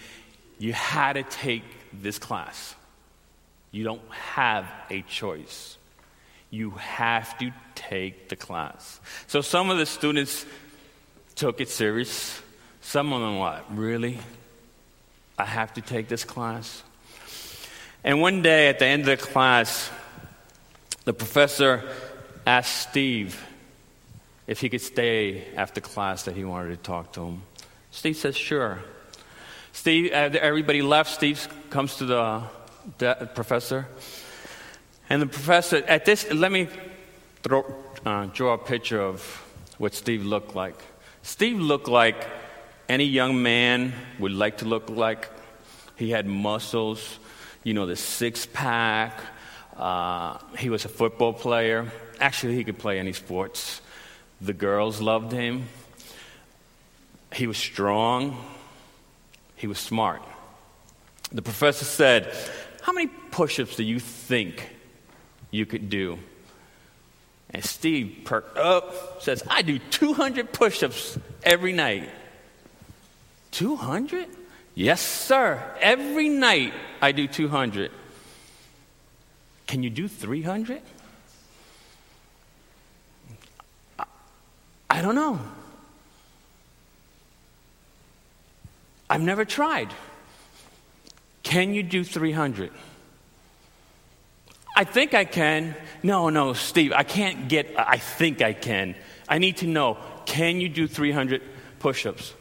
you 0.58 0.72
had 0.72 1.14
to 1.14 1.24
take 1.24 1.64
this 1.94 2.18
class. 2.18 2.76
You 3.72 3.84
don't 3.84 4.02
have 4.10 4.66
a 4.90 5.02
choice. 5.02 5.78
You 6.50 6.72
have 6.72 7.38
to 7.40 7.52
take 7.76 8.30
the 8.30 8.36
class. 8.36 9.00
So 9.28 9.42
some 9.42 9.70
of 9.70 9.78
the 9.78 9.86
students 9.86 10.46
took 11.36 11.60
it 11.60 11.70
serious. 11.70 12.42
Some 12.82 13.14
of 13.14 13.22
them, 13.22 13.38
what? 13.38 13.66
Really? 13.76 14.20
I 15.38 15.46
have 15.46 15.74
to 15.74 15.82
take 15.82 16.08
this 16.08 16.24
class? 16.24 16.84
And 18.04 18.22
one 18.22 18.42
day 18.42 18.70
at 18.70 18.80
the 18.80 18.86
end 18.86 19.02
of 19.02 19.20
the 19.20 19.26
class, 19.26 19.90
the 21.04 21.14
professor 21.14 21.84
asked 22.46 22.90
Steve 22.90 23.44
if 24.48 24.62
he 24.62 24.70
could 24.70 24.82
stay 24.82 25.46
after 25.56 25.82
class 25.82 26.24
that 26.24 26.36
he 26.36 26.46
wanted 26.46 26.70
to 26.70 26.78
talk 26.78 27.14
to 27.14 27.26
him. 27.26 27.42
Steve 27.92 28.16
says, 28.16 28.38
sure. 28.38 28.80
Steve, 29.72 30.12
uh, 30.12 30.30
everybody 30.40 30.82
left. 30.82 31.12
Steve 31.12 31.48
comes 31.70 31.96
to 31.98 32.06
the, 32.06 32.44
the 33.00 33.30
professor. 33.34 33.88
And 35.10 35.22
the 35.22 35.28
professor, 35.28 35.78
at 35.88 36.06
this, 36.06 36.32
let 36.32 36.52
me 36.52 36.68
throw, 37.44 37.64
uh, 38.06 38.26
draw 38.28 38.54
a 38.54 38.58
picture 38.58 39.00
of 39.00 39.22
what 39.78 39.94
Steve 39.94 40.26
looked 40.26 40.56
like. 40.56 40.76
Steve 41.22 41.60
looked 41.60 41.88
like 41.88 42.28
any 42.90 43.06
young 43.06 43.42
man 43.42 43.94
would 44.20 44.32
like 44.32 44.60
to 44.60 44.66
look 44.66 44.90
like. 44.90 45.30
He 45.96 46.10
had 46.10 46.26
muscles, 46.26 47.20
you 47.64 47.74
know, 47.74 47.86
the 47.86 47.96
six 47.96 48.48
pack. 48.52 49.20
Uh, 49.78 50.40
he 50.58 50.70
was 50.70 50.86
a 50.86 50.90
football 50.90 51.34
player. 51.34 51.92
Actually, 52.20 52.56
he 52.56 52.64
could 52.64 52.80
play 52.80 53.00
any 53.00 53.14
sports. 53.14 53.82
The 54.42 54.54
girls 54.54 55.02
loved 55.02 55.32
him. 55.32 55.68
He 57.32 57.46
was 57.46 57.58
strong. 57.58 58.44
He 59.56 59.68
was 59.68 59.78
smart. 59.78 60.24
The 61.32 61.42
professor 61.42 61.86
said, 61.86 62.34
How 62.82 62.94
many 62.94 63.08
push 63.08 63.60
ups 63.60 63.76
do 63.76 63.84
you 63.84 64.00
think 64.00 64.75
you 65.56 65.66
could 65.66 65.90
do? 65.90 66.20
And 67.50 67.64
Steve 67.64 68.22
perked 68.26 68.58
up, 68.58 68.92
oh, 68.92 69.18
says, 69.20 69.44
I 69.50 69.62
do 69.62 69.80
200 69.80 70.52
push 70.52 70.84
ups 70.84 71.18
every 71.44 71.72
night. 71.72 72.10
200? 73.52 74.28
Yes, 74.74 75.02
sir. 75.02 75.64
Every 75.80 76.28
night 76.28 76.74
I 77.02 77.14
do 77.14 77.28
200. 77.28 77.92
Can 79.68 79.84
you 79.84 79.90
do 79.90 80.08
300? 80.08 80.82
I 84.90 85.02
don't 85.02 85.16
know. 85.16 85.40
I've 89.10 89.22
never 89.22 89.46
tried. 89.46 89.94
Can 91.44 91.74
you 91.74 91.84
do 91.84 92.04
300? 92.04 92.72
I 94.76 94.84
think 94.84 95.14
I 95.14 95.26
can. 95.26 95.76
No, 96.04 96.30
no, 96.30 96.54
Steve, 96.54 96.92
I 96.92 97.04
can't 97.04 97.48
get, 97.48 97.74
I 97.78 97.98
think 97.98 98.42
I 98.42 98.54
can. 98.54 98.96
I 99.28 99.38
need 99.38 99.58
to 99.58 99.68
know, 99.68 99.98
can 100.26 100.60
you 100.60 100.70
do 100.70 100.88
300 100.88 101.42
push 101.80 102.06
ups? 102.06 102.34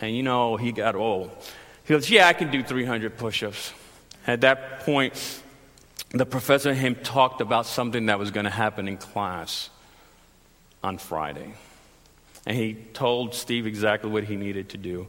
And 0.00 0.16
you 0.16 0.22
know, 0.22 0.56
he 0.56 0.72
got 0.72 0.94
old. 0.94 1.30
He 1.84 1.94
goes, 1.94 2.08
Yeah, 2.08 2.28
I 2.28 2.32
can 2.32 2.50
do 2.50 2.62
300 2.62 3.16
push 3.16 3.42
ups. 3.42 3.72
At 4.26 4.42
that 4.42 4.80
point, 4.80 5.42
the 6.10 6.26
professor 6.26 6.70
and 6.70 6.78
him 6.78 6.94
talked 6.94 7.40
about 7.40 7.66
something 7.66 8.06
that 8.06 8.18
was 8.18 8.30
going 8.30 8.44
to 8.44 8.50
happen 8.50 8.86
in 8.88 8.98
class 8.98 9.70
on 10.82 10.98
Friday. 10.98 11.54
And 12.46 12.56
he 12.56 12.74
told 12.74 13.34
Steve 13.34 13.66
exactly 13.66 14.10
what 14.10 14.24
he 14.24 14.36
needed 14.36 14.70
to 14.70 14.78
do. 14.78 15.06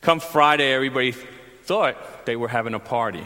Come 0.00 0.20
Friday, 0.20 0.72
everybody 0.72 1.12
thought 1.12 2.26
they 2.26 2.36
were 2.36 2.48
having 2.48 2.74
a 2.74 2.80
party. 2.80 3.24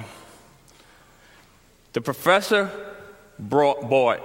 The 1.96 2.02
professor 2.02 2.70
brought, 3.38 3.88
bought 3.88 4.20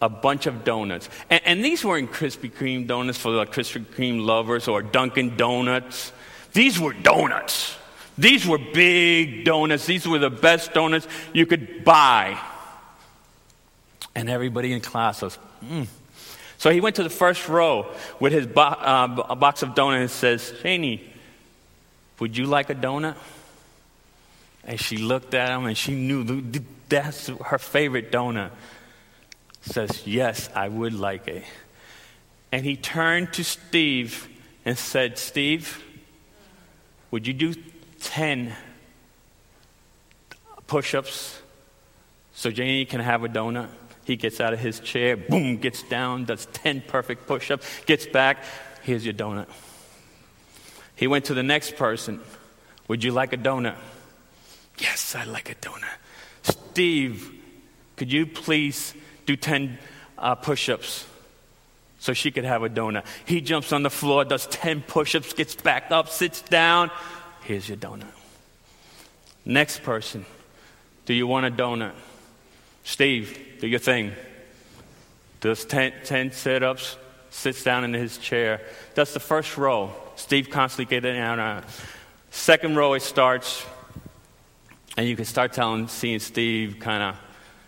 a 0.00 0.08
bunch 0.08 0.46
of 0.46 0.64
donuts. 0.64 1.08
And, 1.30 1.40
and, 1.44 1.64
these 1.64 1.84
weren't 1.84 2.10
Krispy 2.10 2.50
Kreme 2.50 2.88
donuts 2.88 3.18
for 3.18 3.30
the 3.30 3.46
Krispy 3.46 3.84
Kreme 3.84 4.26
lovers 4.26 4.66
or 4.66 4.82
Dunkin' 4.82 5.36
Donuts. 5.36 6.10
These 6.52 6.80
were 6.80 6.92
donuts. 6.92 7.76
These 8.18 8.48
were 8.48 8.58
big 8.58 9.44
donuts. 9.44 9.86
These 9.86 10.08
were 10.08 10.18
the 10.18 10.28
best 10.28 10.74
donuts 10.74 11.06
you 11.32 11.46
could 11.46 11.84
buy. 11.84 12.36
And 14.16 14.28
everybody 14.28 14.72
in 14.72 14.80
class 14.80 15.22
was, 15.22 15.38
mm. 15.64 15.86
So 16.58 16.70
he 16.70 16.80
went 16.80 16.96
to 16.96 17.04
the 17.04 17.10
first 17.10 17.48
row 17.48 17.94
with 18.18 18.32
his 18.32 18.48
bo- 18.48 18.60
uh, 18.60 19.24
a 19.28 19.36
box 19.36 19.62
of 19.62 19.76
donuts 19.76 20.00
and 20.00 20.10
says, 20.10 20.52
Janie, 20.64 21.08
would 22.18 22.36
you 22.36 22.46
like 22.46 22.70
a 22.70 22.74
donut? 22.74 23.14
And 24.64 24.80
she 24.80 24.96
looked 24.96 25.34
at 25.34 25.48
him 25.48 25.66
and 25.66 25.76
she 25.76 25.92
knew 25.92 26.24
that's 26.88 27.28
her 27.28 27.58
favorite 27.58 28.12
donut. 28.12 28.50
Says, 29.62 30.06
Yes, 30.06 30.48
I 30.54 30.68
would 30.68 30.94
like 30.94 31.28
it. 31.28 31.44
And 32.52 32.64
he 32.64 32.76
turned 32.76 33.32
to 33.34 33.44
Steve 33.44 34.28
and 34.64 34.76
said, 34.76 35.18
Steve, 35.18 35.82
would 37.10 37.26
you 37.26 37.32
do 37.32 37.54
10 38.00 38.54
push 40.66 40.94
ups 40.94 41.40
so 42.34 42.50
Janie 42.50 42.84
can 42.84 43.00
have 43.00 43.24
a 43.24 43.28
donut? 43.28 43.68
He 44.04 44.16
gets 44.16 44.40
out 44.40 44.52
of 44.52 44.58
his 44.58 44.80
chair, 44.80 45.16
boom, 45.16 45.58
gets 45.58 45.82
down, 45.84 46.24
does 46.24 46.46
10 46.52 46.82
perfect 46.88 47.26
push 47.26 47.50
ups, 47.50 47.66
gets 47.86 48.04
back, 48.06 48.44
here's 48.82 49.04
your 49.04 49.14
donut. 49.14 49.46
He 50.96 51.06
went 51.06 51.26
to 51.26 51.34
the 51.34 51.42
next 51.42 51.76
person. 51.76 52.20
Would 52.88 53.04
you 53.04 53.12
like 53.12 53.32
a 53.32 53.36
donut? 53.36 53.76
Yes, 54.82 55.14
I'd 55.14 55.28
like 55.28 55.48
a 55.48 55.54
donut. 55.54 55.84
Steve, 56.42 57.32
could 57.94 58.12
you 58.12 58.26
please 58.26 58.94
do 59.26 59.36
10 59.36 59.78
uh, 60.18 60.34
push 60.34 60.68
ups 60.68 61.06
so 62.00 62.12
she 62.12 62.32
could 62.32 62.44
have 62.44 62.64
a 62.64 62.68
donut? 62.68 63.04
He 63.24 63.40
jumps 63.40 63.72
on 63.72 63.84
the 63.84 63.90
floor, 63.90 64.24
does 64.24 64.46
10 64.48 64.82
push 64.82 65.14
ups, 65.14 65.34
gets 65.34 65.54
back 65.54 65.92
up, 65.92 66.08
sits 66.08 66.42
down. 66.42 66.90
Here's 67.44 67.68
your 67.68 67.78
donut. 67.78 68.10
Next 69.44 69.84
person, 69.84 70.26
do 71.06 71.14
you 71.14 71.28
want 71.28 71.46
a 71.46 71.50
donut? 71.50 71.94
Steve, 72.82 73.58
do 73.60 73.68
your 73.68 73.78
thing. 73.78 74.10
Does 75.40 75.64
10, 75.64 75.92
10 76.04 76.32
sit 76.32 76.64
ups, 76.64 76.96
sits 77.30 77.62
down 77.62 77.84
in 77.84 77.94
his 77.94 78.18
chair. 78.18 78.60
Does 78.96 79.14
the 79.14 79.20
first 79.20 79.56
row. 79.56 79.92
Steve 80.16 80.50
constantly 80.50 80.86
getting 80.86 81.20
out. 81.20 81.64
Second 82.32 82.74
row, 82.74 82.94
it 82.94 83.02
starts, 83.02 83.64
and 84.96 85.08
you 85.08 85.16
can 85.16 85.24
start 85.24 85.52
telling, 85.52 85.88
seeing 85.88 86.18
Steve 86.18 86.76
kind 86.80 87.02
of 87.02 87.16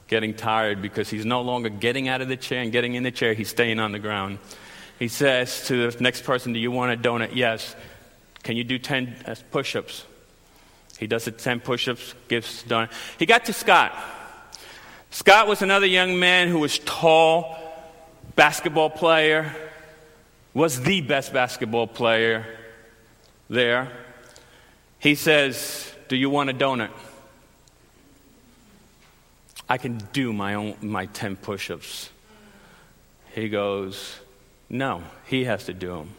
getting 0.09 0.35
tired 0.35 0.83
because 0.83 1.09
he's 1.09 1.25
no 1.25 1.41
longer 1.41 1.69
getting 1.69 2.09
out 2.09 2.21
of 2.21 2.29
the 2.29 2.37
chair 2.37 2.63
and 2.63 2.71
getting 2.71 2.95
in 2.95 3.03
the 3.03 3.11
chair, 3.11 3.35
he's 3.35 3.49
staying 3.49 3.81
on 3.81 3.93
the 3.93 3.99
ground. 3.99 4.39
He 4.99 5.09
says 5.09 5.67
to 5.69 5.91
the 5.91 6.03
next 6.03 6.25
person, 6.25 6.53
Do 6.53 6.59
you 6.59 6.71
want 6.71 6.93
a 6.93 6.97
donut? 6.97 7.35
Yes. 7.35 7.75
Can 8.43 8.57
you 8.57 8.65
do 8.65 8.79
10 8.79 9.17
uh, 9.27 9.35
push 9.51 9.75
ups? 9.75 10.05
He 10.99 11.07
does 11.07 11.25
the 11.25 11.33
10 11.33 11.61
push 11.61 11.89
ups, 11.89 12.15
gives 12.29 12.63
donut. 12.65 12.93
He 13.19 13.27
got 13.27 13.47
to 13.47 13.53
Scott. 13.53 13.93
Scott 15.11 15.49
was 15.49 15.63
another 15.63 15.87
young 15.87 16.19
man 16.19 16.49
who 16.49 16.59
was 16.59 16.79
tall, 16.81 17.57
basketball 18.37 18.91
player, 18.91 19.55
was 20.53 20.81
the 20.81 21.01
best 21.01 21.33
basketball 21.33 21.87
player 21.87 22.47
there. 23.49 23.91
He 24.99 25.15
says, 25.15 25.93
Do 26.09 26.17
you 26.17 26.31
want 26.31 26.51
a 26.51 26.55
donut? 26.55 26.91
I 29.69 29.79
can 29.79 29.99
do 30.13 30.33
my 30.33 30.55
own 30.55 30.77
my 30.83 31.07
10 31.07 31.37
push-ups. 31.37 32.11
He 33.35 33.49
goes, 33.49 34.21
"No, 34.69 35.03
he 35.27 35.45
has 35.45 35.65
to 35.65 35.73
do 35.73 35.89
them." 35.89 36.15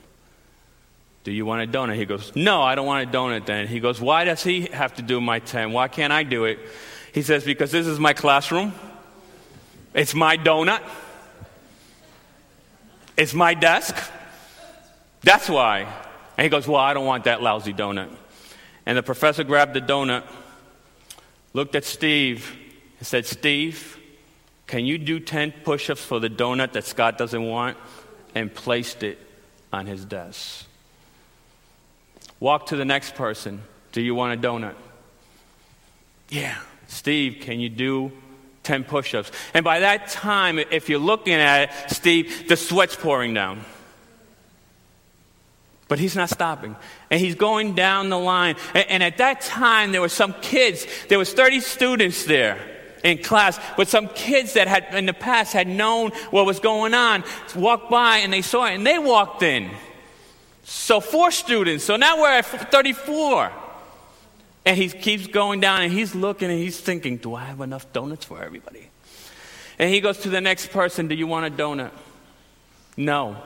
Do 1.23 1.31
you 1.31 1.45
want 1.45 1.63
a 1.63 1.67
donut? 1.67 1.95
He 1.95 2.05
goes, 2.05 2.35
"No, 2.35 2.61
I 2.61 2.75
don't 2.75 2.85
want 2.85 3.07
a 3.07 3.11
donut 3.11 3.45
then." 3.45 3.67
He 3.67 3.79
goes, 3.79 4.01
"Why 4.01 4.25
does 4.25 4.43
he 4.43 4.61
have 4.67 4.95
to 4.95 5.01
do 5.01 5.21
my 5.21 5.39
10? 5.39 5.73
Why 5.73 5.87
can't 5.87 6.13
I 6.13 6.23
do 6.23 6.45
it?" 6.45 6.59
He 7.13 7.21
says, 7.21 7.43
"Because 7.43 7.71
this 7.71 7.87
is 7.87 7.99
my 7.99 8.13
classroom. 8.13 8.73
It's 9.93 10.13
my 10.13 10.37
donut. 10.37 10.81
It's 13.15 13.33
my 13.33 13.53
desk. 13.53 13.95
That's 15.21 15.49
why." 15.49 15.87
And 16.37 16.43
he 16.43 16.49
goes, 16.49 16.67
"Well, 16.67 16.81
I 16.81 16.93
don't 16.93 17.05
want 17.05 17.23
that 17.23 17.41
lousy 17.41 17.73
donut." 17.73 18.09
And 18.85 18.97
the 18.97 19.03
professor 19.03 19.43
grabbed 19.43 19.73
the 19.73 19.81
donut, 19.81 20.23
looked 21.53 21.75
at 21.75 21.85
Steve, 21.85 22.55
and 23.05 23.07
said, 23.07 23.27
Steve, 23.27 23.99
can 24.65 24.83
you 24.87 24.97
do 24.97 25.19
10 25.19 25.53
push 25.63 25.91
ups 25.91 26.03
for 26.03 26.19
the 26.19 26.27
donut 26.27 26.71
that 26.71 26.85
Scott 26.85 27.19
doesn't 27.19 27.43
want? 27.43 27.77
And 28.33 28.51
placed 28.51 29.03
it 29.03 29.19
on 29.71 29.85
his 29.85 30.03
desk. 30.03 30.65
Walk 32.39 32.65
to 32.67 32.75
the 32.75 32.83
next 32.83 33.13
person. 33.13 33.61
Do 33.91 34.01
you 34.01 34.15
want 34.15 34.43
a 34.43 34.47
donut? 34.47 34.73
Yeah. 36.29 36.57
Steve, 36.87 37.41
can 37.41 37.59
you 37.59 37.69
do 37.69 38.11
10 38.63 38.85
push 38.85 39.13
ups? 39.13 39.31
And 39.53 39.63
by 39.63 39.81
that 39.81 40.07
time, 40.07 40.57
if 40.57 40.89
you're 40.89 40.97
looking 40.97 41.35
at 41.35 41.69
it, 41.69 41.91
Steve, 41.91 42.47
the 42.47 42.57
sweat's 42.57 42.95
pouring 42.95 43.35
down. 43.35 43.63
But 45.87 45.99
he's 45.99 46.15
not 46.15 46.31
stopping. 46.31 46.75
And 47.11 47.21
he's 47.21 47.35
going 47.35 47.75
down 47.75 48.09
the 48.09 48.17
line. 48.17 48.55
And, 48.73 48.89
and, 48.89 49.03
at 49.03 49.19
that 49.19 49.41
time, 49.41 49.91
there 49.91 50.01
were 50.01 50.09
some 50.09 50.33
kids. 50.41 50.87
There 51.07 51.19
was 51.19 51.31
30 51.31 51.59
students 51.59 52.25
there 52.25 52.74
in 53.05 53.19
class. 53.19 53.59
But 53.77 53.87
some 53.87 54.09
kids 54.09 54.53
that 54.53 54.67
had 54.67 54.93
in 54.93 55.05
the 55.05 55.13
past 55.13 55.53
had 55.53 55.67
known 55.67 56.09
what 56.31 56.45
was 56.45 56.59
going 56.59 56.93
on 56.93 57.23
walked 57.55 57.89
by 57.89 58.17
and 58.17 58.33
they 58.33 58.41
saw 58.41 58.65
it 58.65 58.73
and 58.73 58.85
they 58.85 58.99
walked 58.99 59.43
in. 59.43 59.69
So 60.63 60.99
four 60.99 61.31
students. 61.31 61.85
So 61.85 61.95
now 61.95 62.19
we're 62.19 62.31
at 62.31 62.45
34. 62.45 63.51
And 64.65 64.75
he 64.75 64.89
keeps 64.89 65.27
going 65.27 65.59
down 65.59 65.83
and 65.83 65.93
he's 65.93 66.15
looking 66.15 66.49
and 66.49 66.59
he's 66.59 66.79
thinking, 66.79 67.17
do 67.17 67.35
I 67.35 67.43
have 67.43 67.61
enough 67.61 67.93
donuts 67.93 68.25
for 68.25 68.43
everybody? 68.43 68.89
And 69.77 69.93
he 69.93 70.01
goes 70.01 70.17
to 70.19 70.29
the 70.29 70.41
next 70.41 70.71
person, 70.71 71.07
do 71.07 71.13
you 71.13 71.27
want 71.27 71.45
a 71.45 71.55
donut? 71.55 71.91
No. 72.97 73.37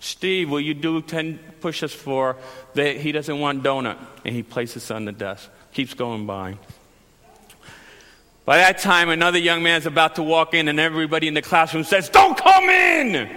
Steve, 0.00 0.50
will 0.50 0.60
you 0.60 0.74
do 0.74 1.00
10 1.00 1.38
push 1.60 1.82
ups 1.82 1.94
for 1.94 2.36
that? 2.74 2.96
He 2.96 3.12
doesn't 3.12 3.40
want 3.40 3.62
donut. 3.62 3.96
And 4.26 4.34
he 4.34 4.42
places 4.42 4.90
on 4.90 5.06
the 5.06 5.12
desk. 5.12 5.48
Keeps 5.72 5.94
going 5.94 6.26
by. 6.26 6.58
By 8.44 8.58
that 8.58 8.78
time, 8.78 9.10
another 9.10 9.38
young 9.38 9.62
man 9.62 9.78
is 9.78 9.86
about 9.86 10.16
to 10.16 10.22
walk 10.22 10.54
in, 10.54 10.68
and 10.68 10.80
everybody 10.80 11.28
in 11.28 11.34
the 11.34 11.42
classroom 11.42 11.84
says, 11.84 12.08
Don't 12.08 12.36
come 12.36 12.68
in! 12.68 13.30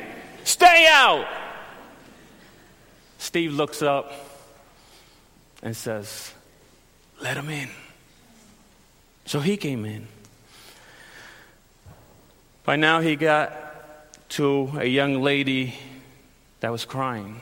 Stay 0.43 0.87
out! 0.89 1.27
Steve 3.17 3.53
looks 3.53 3.81
up 3.81 4.11
and 5.61 5.75
says, 5.75 6.33
Let 7.21 7.37
him 7.37 7.49
in. 7.49 7.69
So 9.25 9.39
he 9.39 9.57
came 9.57 9.85
in. 9.85 10.07
By 12.65 12.75
now, 12.75 13.01
he 13.01 13.15
got 13.15 14.29
to 14.29 14.71
a 14.77 14.85
young 14.85 15.21
lady 15.21 15.75
that 16.61 16.71
was 16.71 16.85
crying, 16.85 17.41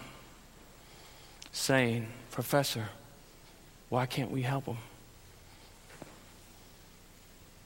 saying, 1.52 2.08
Professor, 2.32 2.90
why 3.90 4.06
can't 4.06 4.32
we 4.32 4.42
help 4.42 4.66
him? 4.66 4.78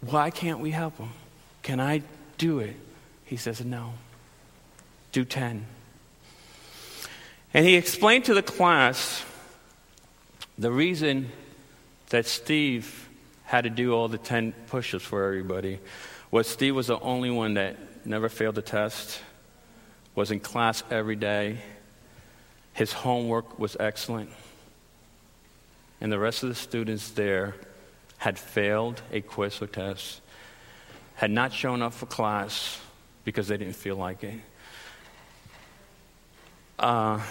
Why 0.05 0.29
can't 0.29 0.59
we 0.59 0.71
help 0.71 0.97
him? 0.97 1.09
Can 1.63 1.79
I 1.79 2.03
do 2.37 2.59
it? 2.59 2.75
He 3.23 3.37
says, 3.37 3.63
No. 3.63 3.93
Do 5.11 5.25
10. 5.25 5.65
And 7.53 7.65
he 7.65 7.75
explained 7.75 8.25
to 8.25 8.33
the 8.33 8.43
class 8.43 9.23
the 10.57 10.71
reason 10.71 11.31
that 12.09 12.25
Steve 12.25 13.09
had 13.45 13.63
to 13.63 13.69
do 13.69 13.93
all 13.93 14.07
the 14.07 14.17
10 14.17 14.53
push 14.67 14.93
ups 14.93 15.05
for 15.05 15.25
everybody 15.25 15.79
was 16.31 16.47
Steve 16.47 16.75
was 16.75 16.87
the 16.87 16.99
only 16.99 17.29
one 17.29 17.53
that 17.53 17.77
never 18.05 18.29
failed 18.29 18.55
the 18.55 18.61
test 18.61 19.21
was 20.15 20.31
in 20.31 20.39
class 20.39 20.83
every 20.91 21.15
day. 21.15 21.57
His 22.73 22.91
homework 22.91 23.57
was 23.57 23.77
excellent. 23.79 24.29
And 26.01 26.11
the 26.11 26.19
rest 26.19 26.43
of 26.43 26.49
the 26.49 26.55
students 26.55 27.11
there 27.11 27.55
had 28.25 28.39
failed 28.39 29.03
a 29.11 29.21
quiz 29.21 29.61
or 29.61 29.67
test, 29.67 30.19
had 31.13 31.29
not 31.29 31.53
shown 31.53 31.83
up 31.83 31.93
for 31.93 32.07
class 32.07 32.81
because 33.23 33.49
they 33.49 33.55
didn't 33.55 33.75
feel 33.75 33.95
like 33.95 34.23
it, 34.23 34.39
uh, 36.79 37.21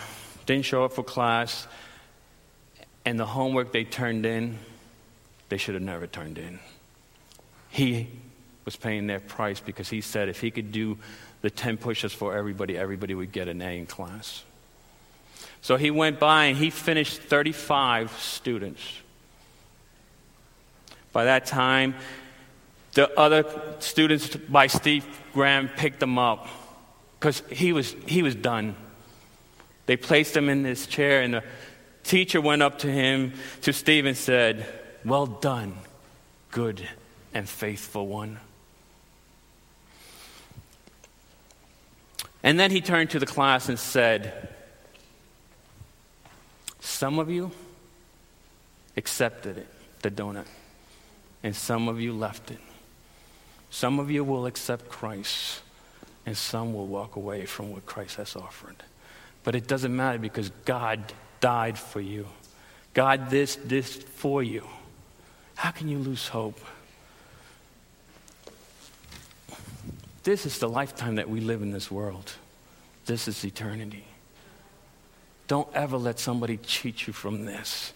didn't 0.47 0.65
show 0.65 0.85
up 0.85 0.93
for 0.93 1.03
class, 1.03 1.67
and 3.05 3.19
the 3.19 3.27
homework 3.27 3.73
they 3.73 3.83
turned 3.83 4.25
in, 4.25 4.57
they 5.49 5.57
should 5.57 5.75
have 5.75 5.83
never 5.83 6.07
turned 6.07 6.39
in. 6.39 6.61
He 7.71 8.07
was 8.65 8.77
paying 8.77 9.09
their 9.09 9.19
price 9.19 9.59
because 9.59 9.89
he 9.89 10.01
said 10.01 10.29
if 10.29 10.41
he 10.41 10.53
could 10.53 10.71
do 10.71 10.97
the 11.41 11.51
10 11.51 11.77
pushes 11.77 12.13
for 12.13 12.37
everybody, 12.37 12.79
everybody 12.79 13.17
would 13.17 13.33
get 13.33 13.49
an 13.49 13.61
A 13.63 13.79
in 13.79 13.87
class. 13.87 14.45
So 15.61 15.75
he 15.75 15.91
went 15.91 16.21
by 16.21 16.45
and 16.45 16.57
he 16.57 16.71
finished 16.71 17.21
35 17.21 18.13
students. 18.13 18.81
By 21.15 21.25
that 21.27 21.47
time, 21.47 21.95
the 22.95 23.09
other 23.19 23.45
students 23.79 24.37
by 24.37 24.67
Steve 24.67 25.07
Graham 25.33 25.69
picked 25.69 26.03
him 26.03 26.19
up 26.19 26.49
because 27.19 27.41
he 27.51 27.73
was, 27.73 27.95
he 28.07 28.23
was 28.23 28.35
done. 28.35 28.75
They 29.87 29.97
placed 29.97 30.37
him 30.37 30.49
in 30.49 30.65
this 30.65 30.87
chair, 30.89 31.23
and 31.23 31.35
the 31.35 31.45
teacher 32.03 32.41
went 32.41 32.63
up 32.63 32.81
to 32.81 32.91
him, 32.91 33.33
to 33.63 33.73
Steve, 33.73 34.07
and 34.07 34.17
said, 34.17 34.67
Well 35.05 35.27
done, 35.27 35.77
good 36.51 36.87
and 37.33 37.49
faithful 37.49 38.09
one. 38.09 38.41
And 42.43 42.59
then 42.59 42.73
he 42.73 42.81
turned 42.81 43.11
to 43.11 43.21
the 43.21 43.27
class 43.27 43.69
and 43.69 43.79
said, 43.79 44.49
Some 46.81 47.21
of 47.21 47.31
you 47.31 47.53
accepted 48.97 49.59
it, 49.59 49.69
the 50.03 50.11
donut, 50.11 50.47
and 51.45 51.55
some 51.55 51.89
of 51.89 52.01
you 52.01 52.13
left 52.13 52.51
it. 52.51 52.59
Some 53.71 54.01
of 54.01 54.11
you 54.11 54.25
will 54.25 54.47
accept 54.47 54.89
Christ, 54.89 55.61
and 56.25 56.35
some 56.37 56.73
will 56.73 56.87
walk 56.87 57.17
away 57.17 57.45
from 57.45 57.71
what 57.71 57.85
Christ 57.85 58.17
has 58.17 58.35
offered. 58.35 58.77
But 59.45 59.55
it 59.55 59.69
doesn't 59.69 59.95
matter 59.95 60.19
because 60.19 60.49
God 60.65 61.13
died 61.41 61.79
for 61.79 62.01
you. 62.01 62.27
God 62.95 63.29
this 63.29 63.57
this 63.57 63.95
for 63.95 64.43
you. 64.43 64.67
How 65.55 65.71
can 65.71 65.87
you 65.89 65.99
lose 65.99 66.29
hope? 66.29 66.59
This 70.23 70.47
is 70.47 70.59
the 70.59 70.69
lifetime 70.69 71.17
that 71.17 71.29
we 71.29 71.41
live 71.41 71.61
in 71.61 71.71
this 71.71 71.91
world. 71.91 72.33
This 73.05 73.29
is 73.29 73.45
eternity. 73.45 74.07
Don't 75.47 75.69
ever 75.75 75.99
let 75.99 76.19
somebody 76.19 76.57
cheat 76.57 77.07
you 77.07 77.13
from 77.13 77.45
this. 77.45 77.93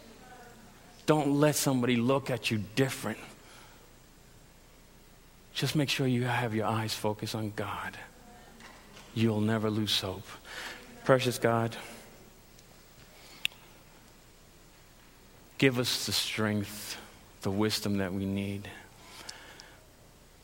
Don't 1.07 1.41
let 1.41 1.57
somebody 1.57 1.97
look 1.97 2.29
at 2.29 2.51
you 2.51 2.63
different. 2.75 3.17
Just 5.59 5.75
make 5.75 5.91
sure 5.91 6.07
you 6.07 6.23
have 6.23 6.55
your 6.55 6.67
eyes 6.67 6.95
focused 6.95 7.35
on 7.35 7.53
God. 7.57 7.99
You'll 9.13 9.41
never 9.41 9.71
lose 9.71 10.01
hope. 10.01 10.23
Precious 11.05 11.37
God, 11.39 11.77
give 15.59 15.81
us 15.81 16.07
the 16.07 16.13
strength, 16.13 16.97
the 17.43 17.51
wisdom 17.51 17.99
that 17.99 18.13
we 18.13 18.25
need 18.25 18.69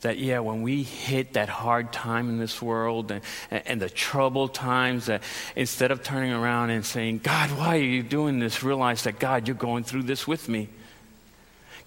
that, 0.01 0.19
yeah, 0.19 0.37
when 0.37 0.61
we 0.61 0.83
hit 0.83 1.33
that 1.33 1.49
hard 1.49 1.91
time 1.91 2.29
in 2.29 2.37
this 2.37 2.61
world 2.61 3.09
and, 3.09 3.23
and 3.49 3.81
the 3.81 3.89
troubled 3.89 4.53
times, 4.53 5.07
that 5.07 5.23
instead 5.55 5.89
of 5.89 6.03
turning 6.03 6.31
around 6.31 6.69
and 6.69 6.85
saying, 6.85 7.21
God, 7.23 7.49
why 7.57 7.77
are 7.77 7.81
you 7.81 8.03
doing 8.03 8.37
this? 8.37 8.61
Realize 8.61 9.05
that, 9.05 9.17
God, 9.17 9.47
you're 9.47 9.57
going 9.57 9.83
through 9.83 10.03
this 10.03 10.27
with 10.27 10.47
me. 10.47 10.69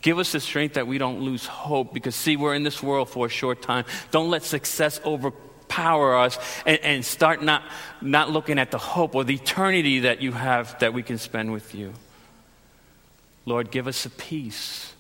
Give 0.01 0.19
us 0.19 0.33
the 0.33 0.41
strength 0.41 0.75
that 0.75 0.87
we 0.87 0.99
don't 0.99 1.21
lose 1.21 1.47
hope 1.47 1.93
because, 1.93 2.15
see, 2.15 2.37
we're 2.37 2.55
in 2.55 2.63
this 2.63 2.83
world 2.83 3.09
for 3.09 3.27
a 3.27 3.29
short 3.29 3.63
time. 3.63 3.85
Don't 4.11 4.31
let 4.31 4.45
success 4.45 5.01
overpower 5.05 6.17
us 6.17 6.39
and, 6.65 6.79
and 6.83 7.05
start 7.05 7.43
not, 7.43 7.63
not 8.01 8.31
looking 8.31 8.59
at 8.59 8.71
the 8.71 8.79
hope 8.79 9.15
or 9.15 9.25
the 9.25 9.35
eternity 9.35 10.01
that 10.01 10.23
you 10.23 10.33
have 10.33 10.79
that 10.79 10.95
we 10.95 11.03
can 11.03 11.19
spend 11.19 11.53
with 11.53 11.75
you. 11.75 11.93
Lord, 13.45 13.71
give 13.71 13.89
us 13.89 14.07
a 14.07 14.11
peace 14.11 14.95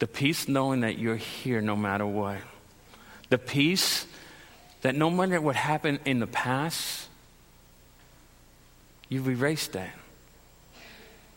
the 0.00 0.06
peace 0.06 0.48
knowing 0.48 0.80
that 0.80 0.98
you're 0.98 1.16
here 1.16 1.60
no 1.60 1.76
matter 1.76 2.06
what. 2.06 2.38
The 3.28 3.38
peace 3.38 4.06
that 4.80 4.94
no 4.94 5.10
matter 5.10 5.40
what 5.40 5.56
happened 5.56 6.00
in 6.06 6.20
the 6.20 6.26
past, 6.26 7.06
you've 9.10 9.28
erased 9.28 9.72
that. 9.72 9.94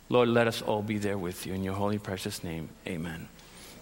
Lord, 0.10 0.30
let 0.30 0.48
us 0.48 0.62
all 0.62 0.82
be 0.82 0.98
there 0.98 1.18
with 1.18 1.46
you. 1.46 1.54
In 1.54 1.64
your 1.64 1.74
holy, 1.74 1.98
precious 1.98 2.44
name, 2.44 2.70
amen. 2.88 3.30